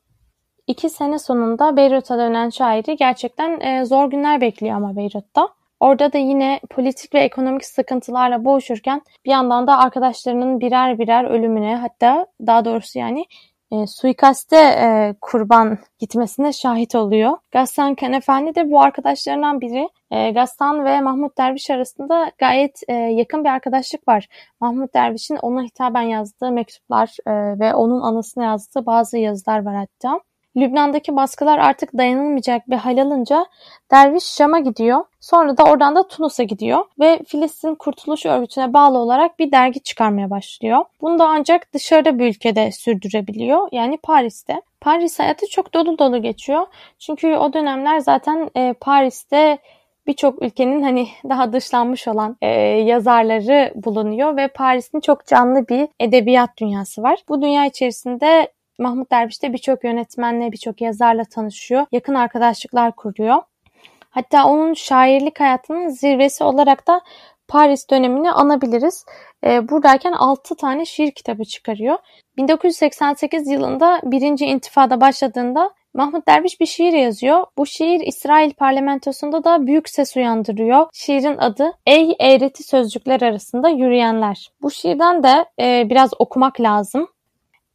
İki 0.67 0.91
sene 0.91 1.19
sonunda 1.19 1.77
Beyrut'a 1.77 2.19
dönen 2.19 2.51
şairi 2.51 2.97
gerçekten 2.97 3.61
e, 3.61 3.85
zor 3.85 4.11
günler 4.11 4.41
bekliyor 4.41 4.77
ama 4.77 4.97
Beyrut'ta. 4.97 5.49
Orada 5.81 6.13
da 6.13 6.19
yine 6.19 6.61
politik 6.71 7.15
ve 7.15 7.21
ekonomik 7.21 7.65
sıkıntılarla 7.65 8.45
boğuşurken 8.45 9.03
bir 9.25 9.31
yandan 9.31 9.67
da 9.67 9.79
arkadaşlarının 9.79 10.61
birer 10.61 10.99
birer 10.99 11.25
ölümüne 11.25 11.77
hatta 11.77 12.27
daha 12.47 12.65
doğrusu 12.65 12.99
yani 12.99 13.25
e, 13.73 13.87
suikaste 13.87 14.57
e, 14.57 15.15
kurban 15.21 15.79
gitmesine 15.99 16.53
şahit 16.53 16.95
oluyor. 16.95 17.37
Gassan 17.53 17.95
Kenefendi 17.95 18.55
de 18.55 18.71
bu 18.71 18.81
arkadaşlarından 18.81 19.61
biri. 19.61 19.89
E, 20.11 20.31
Gassan 20.31 20.85
ve 20.85 21.01
Mahmut 21.01 21.39
Derviş 21.39 21.71
arasında 21.71 22.33
gayet 22.39 22.81
e, 22.89 22.93
yakın 22.95 23.45
bir 23.45 23.49
arkadaşlık 23.49 24.09
var. 24.09 24.29
Mahmut 24.61 24.95
Derviş'in 24.95 25.37
ona 25.37 25.63
hitaben 25.63 26.03
yazdığı 26.03 26.53
mektuplar 26.53 27.17
e, 27.27 27.59
ve 27.61 27.75
onun 27.75 28.01
anısına 28.01 28.45
yazdığı 28.45 28.87
bazı 28.87 29.19
yazılar 29.19 29.65
var 29.65 29.75
hatta. 29.77 30.21
Lübnan'daki 30.61 31.17
baskılar 31.17 31.59
artık 31.59 31.99
dayanılmayacak 31.99 32.71
bir 32.71 32.77
hal 32.77 32.99
alınca 32.99 33.47
Derviş 33.91 34.25
Şam'a 34.25 34.59
gidiyor. 34.59 35.05
Sonra 35.21 35.57
da 35.57 35.65
oradan 35.65 35.97
da 35.97 36.09
Tunus'a 36.09 36.43
gidiyor 36.43 36.85
ve 37.01 37.21
Filistin 37.27 37.75
Kurtuluş 37.75 38.27
Örgütü'ne 38.27 38.73
bağlı 38.73 38.99
olarak 38.99 39.39
bir 39.39 39.53
dergi 39.53 39.81
çıkarmaya 39.81 40.31
başlıyor. 40.31 40.85
Bunu 41.01 41.19
da 41.19 41.29
ancak 41.29 41.73
dışarıda 41.75 42.19
bir 42.19 42.29
ülkede 42.29 42.73
sürdürebiliyor. 42.73 43.69
Yani 43.73 43.97
Paris'te. 43.97 44.63
Paris 44.81 45.19
hayatı 45.19 45.47
çok 45.47 45.75
dolu 45.75 45.99
dolu 45.99 46.23
geçiyor. 46.23 46.67
Çünkü 46.99 47.37
o 47.37 47.53
dönemler 47.53 47.99
zaten 47.99 48.51
e, 48.57 48.73
Paris'te 48.73 49.59
birçok 50.07 50.43
ülkenin 50.43 50.83
hani 50.83 51.09
daha 51.29 51.53
dışlanmış 51.53 52.09
olan 52.09 52.37
e, 52.43 52.49
yazarları 52.61 53.73
bulunuyor 53.75 54.37
ve 54.37 54.49
Paris'in 54.49 55.01
çok 55.01 55.27
canlı 55.27 55.69
bir 55.69 55.89
edebiyat 56.01 56.51
dünyası 56.61 57.03
var. 57.03 57.19
Bu 57.29 57.43
dünya 57.43 57.67
içerisinde 57.67 58.49
Mahmut 58.79 59.13
Derviş 59.13 59.43
de 59.43 59.53
birçok 59.53 59.85
yönetmenle, 59.85 60.53
birçok 60.53 60.81
yazarla 60.81 61.25
tanışıyor. 61.25 61.87
Yakın 61.93 62.15
arkadaşlıklar 62.15 62.97
kuruyor. 62.97 63.43
Hatta 64.11 64.45
onun 64.47 64.75
şairlik 64.75 65.41
hayatının 65.41 65.89
zirvesi 65.89 66.45
olarak 66.45 66.87
da 66.87 67.01
Paris 67.49 67.91
dönemini 67.91 68.33
anabiliriz. 68.33 69.05
E, 69.45 69.69
buradayken 69.69 70.13
6 70.13 70.57
tane 70.57 70.85
şiir 70.85 71.11
kitabı 71.11 71.45
çıkarıyor. 71.45 71.99
1988 72.37 73.49
yılında 73.49 74.01
birinci 74.05 74.47
intifada 74.47 75.01
başladığında 75.01 75.71
Mahmut 75.95 76.29
Derviş 76.29 76.61
bir 76.61 76.67
şiir 76.67 76.93
yazıyor. 76.93 77.45
Bu 77.59 77.67
şiir 77.67 78.01
İsrail 78.01 78.53
parlamentosunda 78.53 79.45
da 79.45 79.67
büyük 79.67 79.89
ses 79.89 80.17
uyandırıyor. 80.17 80.87
Şiirin 80.93 81.39
adı 81.39 81.73
Ey 81.87 82.17
eğreti 82.21 82.63
sözcükler 82.63 83.21
arasında 83.21 83.69
yürüyenler. 83.69 84.49
Bu 84.63 84.71
şiirden 84.71 85.23
de 85.23 85.45
e, 85.61 85.91
biraz 85.91 86.11
okumak 86.19 86.61
lazım. 86.61 87.09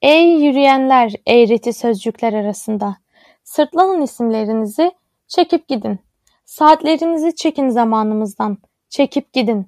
Ey 0.04 0.30
yürüyenler 0.30 1.12
eğreti 1.28 1.74
sözcükler 1.74 2.34
arasında. 2.34 2.98
Sırtlanın 3.44 4.02
isimlerinizi, 4.02 4.92
çekip 5.28 5.68
gidin. 5.68 6.00
Saatlerinizi 6.46 7.36
çekin 7.36 7.70
zamanımızdan, 7.70 8.58
çekip 8.90 9.34
gidin. 9.34 9.68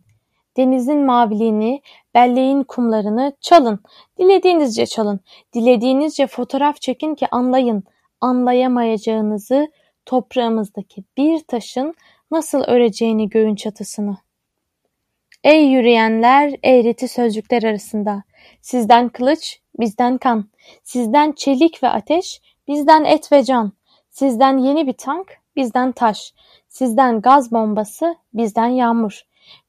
Denizin 0.58 0.98
maviliğini, 0.98 1.82
belleğin 2.14 2.64
kumlarını 2.64 3.34
çalın. 3.42 3.80
Dilediğinizce 4.20 4.86
çalın. 4.86 5.20
Dilediğinizce 5.54 6.28
fotoğraf 6.28 6.82
çekin 6.82 7.16
ki 7.16 7.28
anlayın. 7.32 7.84
Anlayamayacağınızı 8.22 9.68
toprağımızdaki 10.06 11.04
bir 11.18 11.40
taşın 11.40 11.96
nasıl 12.32 12.64
öreceğini 12.64 13.30
göğün 13.30 13.56
çatısını. 13.56 14.18
Ey 15.44 15.66
yürüyenler 15.66 16.56
eğreti 16.64 17.08
sözcükler 17.08 17.64
arasında. 17.64 18.24
Sizden 18.62 19.10
kılıç, 19.10 19.60
bizden 19.80 20.18
kan. 20.18 20.50
Sizden 20.84 21.32
çelik 21.32 21.84
ve 21.84 21.90
ateş, 21.90 22.42
bizden 22.68 23.04
et 23.04 23.32
ve 23.32 23.44
can. 23.44 23.72
Sizden 24.10 24.58
yeni 24.58 24.88
bir 24.88 24.94
tank, 24.94 25.38
bizden 25.56 25.92
taş. 25.92 26.34
Sizden 26.68 27.22
gaz 27.22 27.52
bombası, 27.52 28.16
bizden 28.34 28.68
yağmur. 28.68 29.22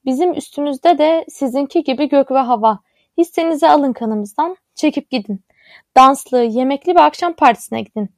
Bizim 0.05 0.33
üstümüzde 0.33 0.97
de 0.97 1.25
sizinki 1.29 1.83
gibi 1.83 2.09
gök 2.09 2.31
ve 2.31 2.39
hava. 2.39 2.79
Hissenizi 3.17 3.67
alın 3.69 3.93
kanımızdan, 3.93 4.57
çekip 4.75 5.09
gidin. 5.09 5.41
Danslı, 5.97 6.43
yemekli 6.43 6.95
bir 6.95 7.05
akşam 7.05 7.33
partisine 7.33 7.81
gidin. 7.81 8.09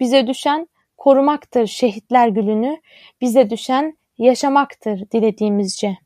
Bize 0.00 0.26
düşen 0.26 0.68
korumaktır 0.96 1.66
şehitler 1.66 2.28
gülünü, 2.28 2.80
bize 3.20 3.50
düşen 3.50 3.98
yaşamaktır 4.18 5.10
dilediğimizce. 5.10 5.96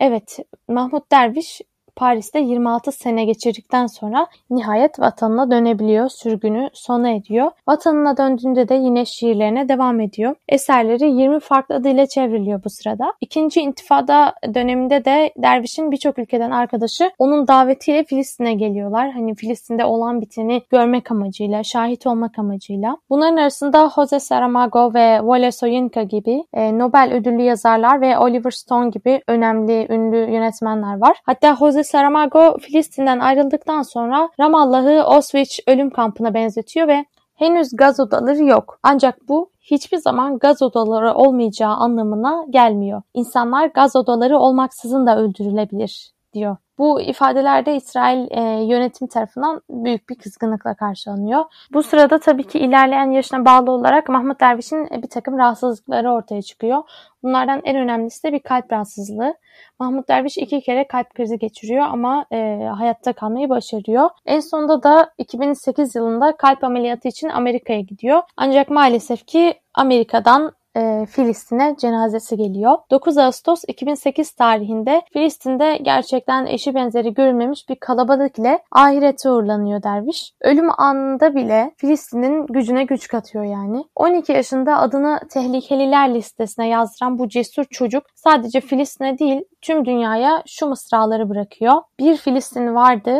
Evet, 0.00 0.38
Mahmut 0.68 1.12
Derviş 1.12 1.60
Paris'te 1.98 2.38
26 2.38 2.92
sene 2.92 3.24
geçirdikten 3.24 3.86
sonra 3.86 4.26
nihayet 4.50 5.00
vatanına 5.00 5.50
dönebiliyor, 5.50 6.08
sürgünü 6.08 6.70
sona 6.72 7.10
ediyor. 7.10 7.50
Vatanına 7.68 8.16
döndüğünde 8.16 8.68
de 8.68 8.74
yine 8.74 9.04
şiirlerine 9.04 9.68
devam 9.68 10.00
ediyor. 10.00 10.34
Eserleri 10.48 11.10
20 11.10 11.40
farklı 11.40 11.84
dile 11.84 12.06
çevriliyor 12.06 12.64
bu 12.64 12.70
sırada. 12.70 13.12
İkinci 13.20 13.60
intifada 13.60 14.34
döneminde 14.54 15.04
de 15.04 15.32
Derviş'in 15.36 15.90
birçok 15.90 16.18
ülkeden 16.18 16.50
arkadaşı 16.50 17.10
onun 17.18 17.48
davetiyle 17.48 18.04
Filistin'e 18.04 18.54
geliyorlar. 18.54 19.10
Hani 19.10 19.34
Filistin'de 19.34 19.84
olan 19.84 20.20
biteni 20.20 20.62
görmek 20.70 21.10
amacıyla, 21.10 21.62
şahit 21.62 22.06
olmak 22.06 22.38
amacıyla. 22.38 22.96
Bunların 23.10 23.36
arasında 23.36 23.90
Jose 23.94 24.20
Saramago 24.20 24.94
ve 24.94 25.16
Wole 25.18 25.52
Soyinka 25.52 26.02
gibi 26.02 26.44
e, 26.54 26.78
Nobel 26.78 27.12
ödüllü 27.14 27.42
yazarlar 27.42 28.00
ve 28.00 28.18
Oliver 28.18 28.50
Stone 28.50 28.90
gibi 28.90 29.22
önemli, 29.28 29.86
ünlü 29.90 30.32
yönetmenler 30.32 30.98
var. 30.98 31.16
Hatta 31.24 31.56
Jose 31.56 31.87
Saramago 31.88 32.58
Filistin'den 32.58 33.18
ayrıldıktan 33.18 33.82
sonra 33.82 34.28
Ramallah'ı 34.40 35.02
Auschwitz 35.02 35.60
ölüm 35.66 35.90
kampına 35.90 36.34
benzetiyor 36.34 36.88
ve 36.88 37.04
henüz 37.34 37.76
gaz 37.76 38.00
odaları 38.00 38.44
yok. 38.44 38.78
Ancak 38.82 39.28
bu 39.28 39.50
hiçbir 39.60 39.96
zaman 39.96 40.38
gaz 40.38 40.62
odaları 40.62 41.14
olmayacağı 41.14 41.72
anlamına 41.74 42.44
gelmiyor. 42.50 43.02
İnsanlar 43.14 43.66
gaz 43.66 43.96
odaları 43.96 44.38
olmaksızın 44.38 45.06
da 45.06 45.18
öldürülebilir 45.18 46.12
diyor. 46.38 46.56
Bu 46.78 47.00
ifadelerde 47.00 47.76
İsrail 47.76 48.26
e, 48.30 48.40
yönetim 48.64 49.08
tarafından 49.08 49.62
büyük 49.70 50.08
bir 50.08 50.14
kızgınlıkla 50.14 50.74
karşılanıyor. 50.74 51.44
Bu 51.72 51.82
sırada 51.82 52.18
tabii 52.18 52.44
ki 52.44 52.58
ilerleyen 52.58 53.10
yaşına 53.10 53.44
bağlı 53.44 53.70
olarak 53.70 54.08
Mahmut 54.08 54.40
Derviş'in 54.40 54.88
bir 55.02 55.08
takım 55.08 55.38
rahatsızlıkları 55.38 56.12
ortaya 56.12 56.42
çıkıyor. 56.42 56.82
Bunlardan 57.22 57.60
en 57.64 57.76
önemlisi 57.76 58.22
de 58.22 58.32
bir 58.32 58.38
kalp 58.38 58.72
rahatsızlığı. 58.72 59.34
Mahmut 59.78 60.08
Derviş 60.08 60.38
iki 60.38 60.60
kere 60.60 60.88
kalp 60.88 61.14
krizi 61.14 61.38
geçiriyor 61.38 61.86
ama 61.90 62.26
e, 62.32 62.68
hayatta 62.76 63.12
kalmayı 63.12 63.48
başarıyor. 63.48 64.10
En 64.26 64.40
sonunda 64.40 64.82
da 64.82 65.10
2008 65.18 65.94
yılında 65.94 66.36
kalp 66.36 66.64
ameliyatı 66.64 67.08
için 67.08 67.28
Amerika'ya 67.28 67.80
gidiyor. 67.80 68.22
Ancak 68.36 68.70
maalesef 68.70 69.26
ki 69.26 69.54
Amerika'dan 69.74 70.52
e, 70.78 71.06
Filistin'e 71.06 71.76
cenazesi 71.80 72.36
geliyor. 72.36 72.78
9 72.90 73.18
Ağustos 73.18 73.62
2008 73.68 74.30
tarihinde 74.30 75.02
Filistin'de 75.12 75.78
gerçekten 75.82 76.46
eşi 76.46 76.74
benzeri 76.74 77.14
görülmemiş 77.14 77.68
bir 77.68 77.76
kalabalık 77.76 78.38
ile 78.38 78.62
ahirete 78.72 79.30
uğurlanıyor 79.30 79.82
derviş. 79.82 80.32
Ölüm 80.40 80.80
anında 80.80 81.34
bile 81.34 81.74
Filistin'in 81.76 82.46
gücüne 82.46 82.84
güç 82.84 83.08
katıyor 83.08 83.44
yani. 83.44 83.84
12 83.94 84.32
yaşında 84.32 84.78
adını 84.78 85.20
tehlikeliler 85.30 86.14
listesine 86.14 86.68
yazdıran 86.68 87.18
bu 87.18 87.28
cesur 87.28 87.64
çocuk 87.64 88.04
sadece 88.14 88.60
Filistin'e 88.60 89.18
değil 89.18 89.44
tüm 89.60 89.84
dünyaya 89.84 90.42
şu 90.46 90.66
mısraları 90.66 91.28
bırakıyor. 91.28 91.74
Bir 91.98 92.16
Filistin 92.16 92.74
vardı, 92.74 93.18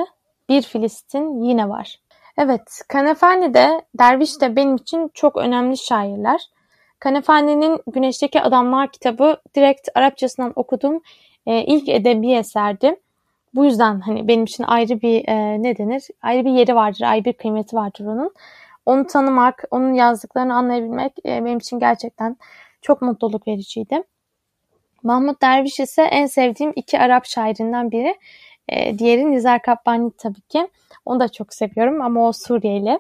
bir 0.49 0.62
Filistin 0.62 1.42
yine 1.42 1.68
var. 1.68 1.99
Evet, 2.38 2.81
Kanefani 2.88 3.55
de 3.55 3.83
Derviş 3.99 4.40
de 4.40 4.57
benim 4.57 4.77
için 4.77 5.11
çok 5.14 5.37
önemli 5.37 5.77
şairler. 5.77 6.40
Kanefani'nin 7.01 7.81
Güneşteki 7.87 8.41
Adamlar 8.41 8.93
kitabı 8.93 9.37
direkt 9.55 9.89
Arapçasından 9.95 10.53
okuduğum 10.57 11.03
e, 11.47 11.65
ilk 11.65 11.89
edebi 11.89 12.33
eserdi. 12.33 12.97
Bu 13.55 13.65
yüzden 13.65 14.01
hani 14.01 14.29
benim 14.29 14.45
için 14.45 14.65
ayrı 14.65 15.01
bir 15.01 15.29
e, 15.29 15.63
ne 15.63 15.79
denir? 15.79 16.03
Ayrı 16.23 16.45
bir 16.45 16.51
yeri 16.51 16.75
vardır, 16.75 17.01
ayrı 17.01 17.25
bir 17.25 17.33
kıymeti 17.33 17.77
vardır 17.77 18.05
onun. 18.05 18.35
Onu 18.87 19.07
tanımak, 19.07 19.65
onun 19.71 19.95
yazdıklarını 19.95 20.55
anlayabilmek 20.55 21.13
e, 21.27 21.45
benim 21.45 21.59
için 21.59 21.79
gerçekten 21.79 22.37
çok 22.83 23.03
mutluluk 23.03 23.49
vericiydi. 23.49 24.03
Mahmut 25.03 25.43
Derviş 25.43 25.81
ise 25.81 26.03
en 26.03 26.27
sevdiğim 26.27 26.73
iki 26.77 26.99
Arap 26.99 27.27
şairinden 27.27 27.91
biri. 27.91 28.15
E, 28.69 28.99
diğeri 28.99 29.31
Nizar 29.31 29.63
Kabbani 29.63 30.11
tabii 30.19 30.41
ki. 30.41 30.69
Onu 31.05 31.21
da 31.21 31.29
çok 31.29 31.55
seviyorum 31.55 32.03
ama 32.03 32.29
o 32.29 32.33
Suriyeli 32.33 32.99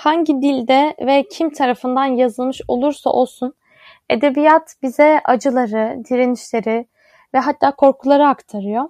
hangi 0.00 0.42
dilde 0.42 0.94
ve 1.00 1.28
kim 1.28 1.50
tarafından 1.50 2.04
yazılmış 2.04 2.60
olursa 2.68 3.10
olsun 3.10 3.54
edebiyat 4.10 4.74
bize 4.82 5.20
acıları, 5.24 6.02
direnişleri 6.10 6.86
ve 7.34 7.38
hatta 7.38 7.70
korkuları 7.70 8.28
aktarıyor. 8.28 8.84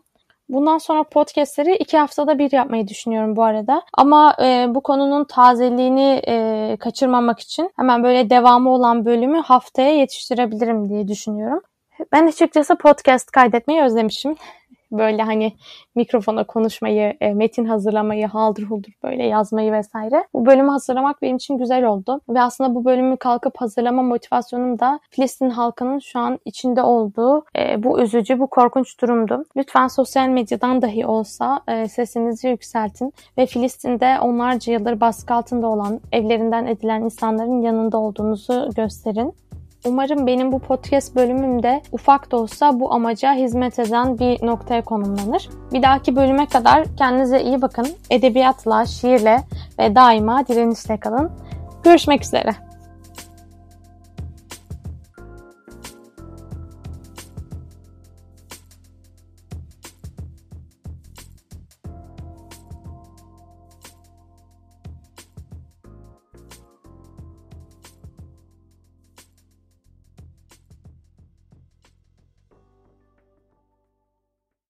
Bundan 0.49 0.79
sonra 0.79 1.03
podcastleri 1.03 1.77
iki 1.77 1.99
haftada 1.99 2.38
bir 2.38 2.53
yapmayı 2.53 2.88
düşünüyorum 2.88 3.37
bu 3.37 3.42
arada. 3.42 3.83
Ama 3.94 4.37
e, 4.42 4.66
bu 4.68 4.81
konunun 4.81 5.25
tazeliğini 5.25 6.23
e, 6.29 6.77
kaçırmamak 6.81 7.40
için 7.40 7.70
hemen 7.77 8.05
böyle 8.05 8.31
devamı 8.31 8.70
olan 8.70 9.05
bölümü 9.05 9.40
haftaya 9.40 9.92
yetiştirebilirim 9.92 10.88
diye 10.88 11.09
düşünüyorum. 11.09 11.61
Ben 12.12 12.27
açıkçası 12.27 12.77
podcast 12.77 13.31
kaydetmeyi 13.31 13.83
özlemişim 13.83 14.37
böyle 14.92 15.22
hani 15.22 15.53
mikrofona 15.94 16.44
konuşmayı, 16.44 17.14
e, 17.20 17.35
metin 17.35 17.64
hazırlamayı, 17.64 18.26
haldır 18.26 18.62
huldur 18.62 18.92
böyle 19.03 19.26
yazmayı 19.26 19.72
vesaire. 19.72 20.24
Bu 20.35 20.46
bölümü 20.46 20.70
hazırlamak 20.70 21.22
benim 21.22 21.37
için 21.37 21.59
güzel 21.59 21.85
oldu. 21.85 22.20
Ve 22.29 22.42
aslında 22.42 22.74
bu 22.74 22.85
bölümü 22.85 23.16
kalkıp 23.16 23.57
hazırlama 23.57 24.03
motivasyonum 24.03 24.79
da 24.79 25.00
Filistin 25.11 25.50
halkının 25.50 25.98
şu 25.98 26.18
an 26.18 26.38
içinde 26.44 26.83
olduğu 26.83 27.44
e, 27.59 27.83
bu 27.83 28.00
üzücü, 28.00 28.38
bu 28.38 28.46
korkunç 28.46 29.00
durumdu. 29.00 29.44
Lütfen 29.57 29.88
sosyal 29.88 30.29
medyadan 30.29 30.83
dahi 30.83 31.07
olsa 31.07 31.61
e, 31.68 31.88
sesinizi 31.88 32.48
yükseltin 32.48 33.12
ve 33.38 33.46
Filistin'de 33.46 34.20
onlarca 34.20 34.72
yıldır 34.72 35.00
baskı 35.00 35.35
altında 35.35 35.66
olan, 35.66 36.00
evlerinden 36.12 36.66
edilen 36.66 37.03
insanların 37.03 37.62
yanında 37.62 37.98
olduğunuzu 37.98 38.70
gösterin. 38.76 39.35
Umarım 39.85 40.27
benim 40.27 40.53
bu 40.53 40.59
podcast 40.59 41.16
bölümümde 41.16 41.83
ufak 41.93 42.31
da 42.31 42.37
olsa 42.37 42.81
bu 42.81 42.93
amaca 42.93 43.35
hizmet 43.35 43.79
eden 43.79 44.19
bir 44.19 44.47
noktaya 44.47 44.85
konumlanır. 44.85 45.51
Bir 45.73 45.83
dahaki 45.83 46.16
bölüme 46.16 46.47
kadar 46.47 46.97
kendinize 46.97 47.43
iyi 47.43 47.62
bakın. 47.62 47.87
Edebiyatla, 48.11 48.87
şiirle 48.87 49.40
ve 49.79 49.95
daima 49.95 50.47
direnişle 50.47 50.97
kalın. 50.97 51.31
Görüşmek 51.85 52.25
üzere. 52.25 52.69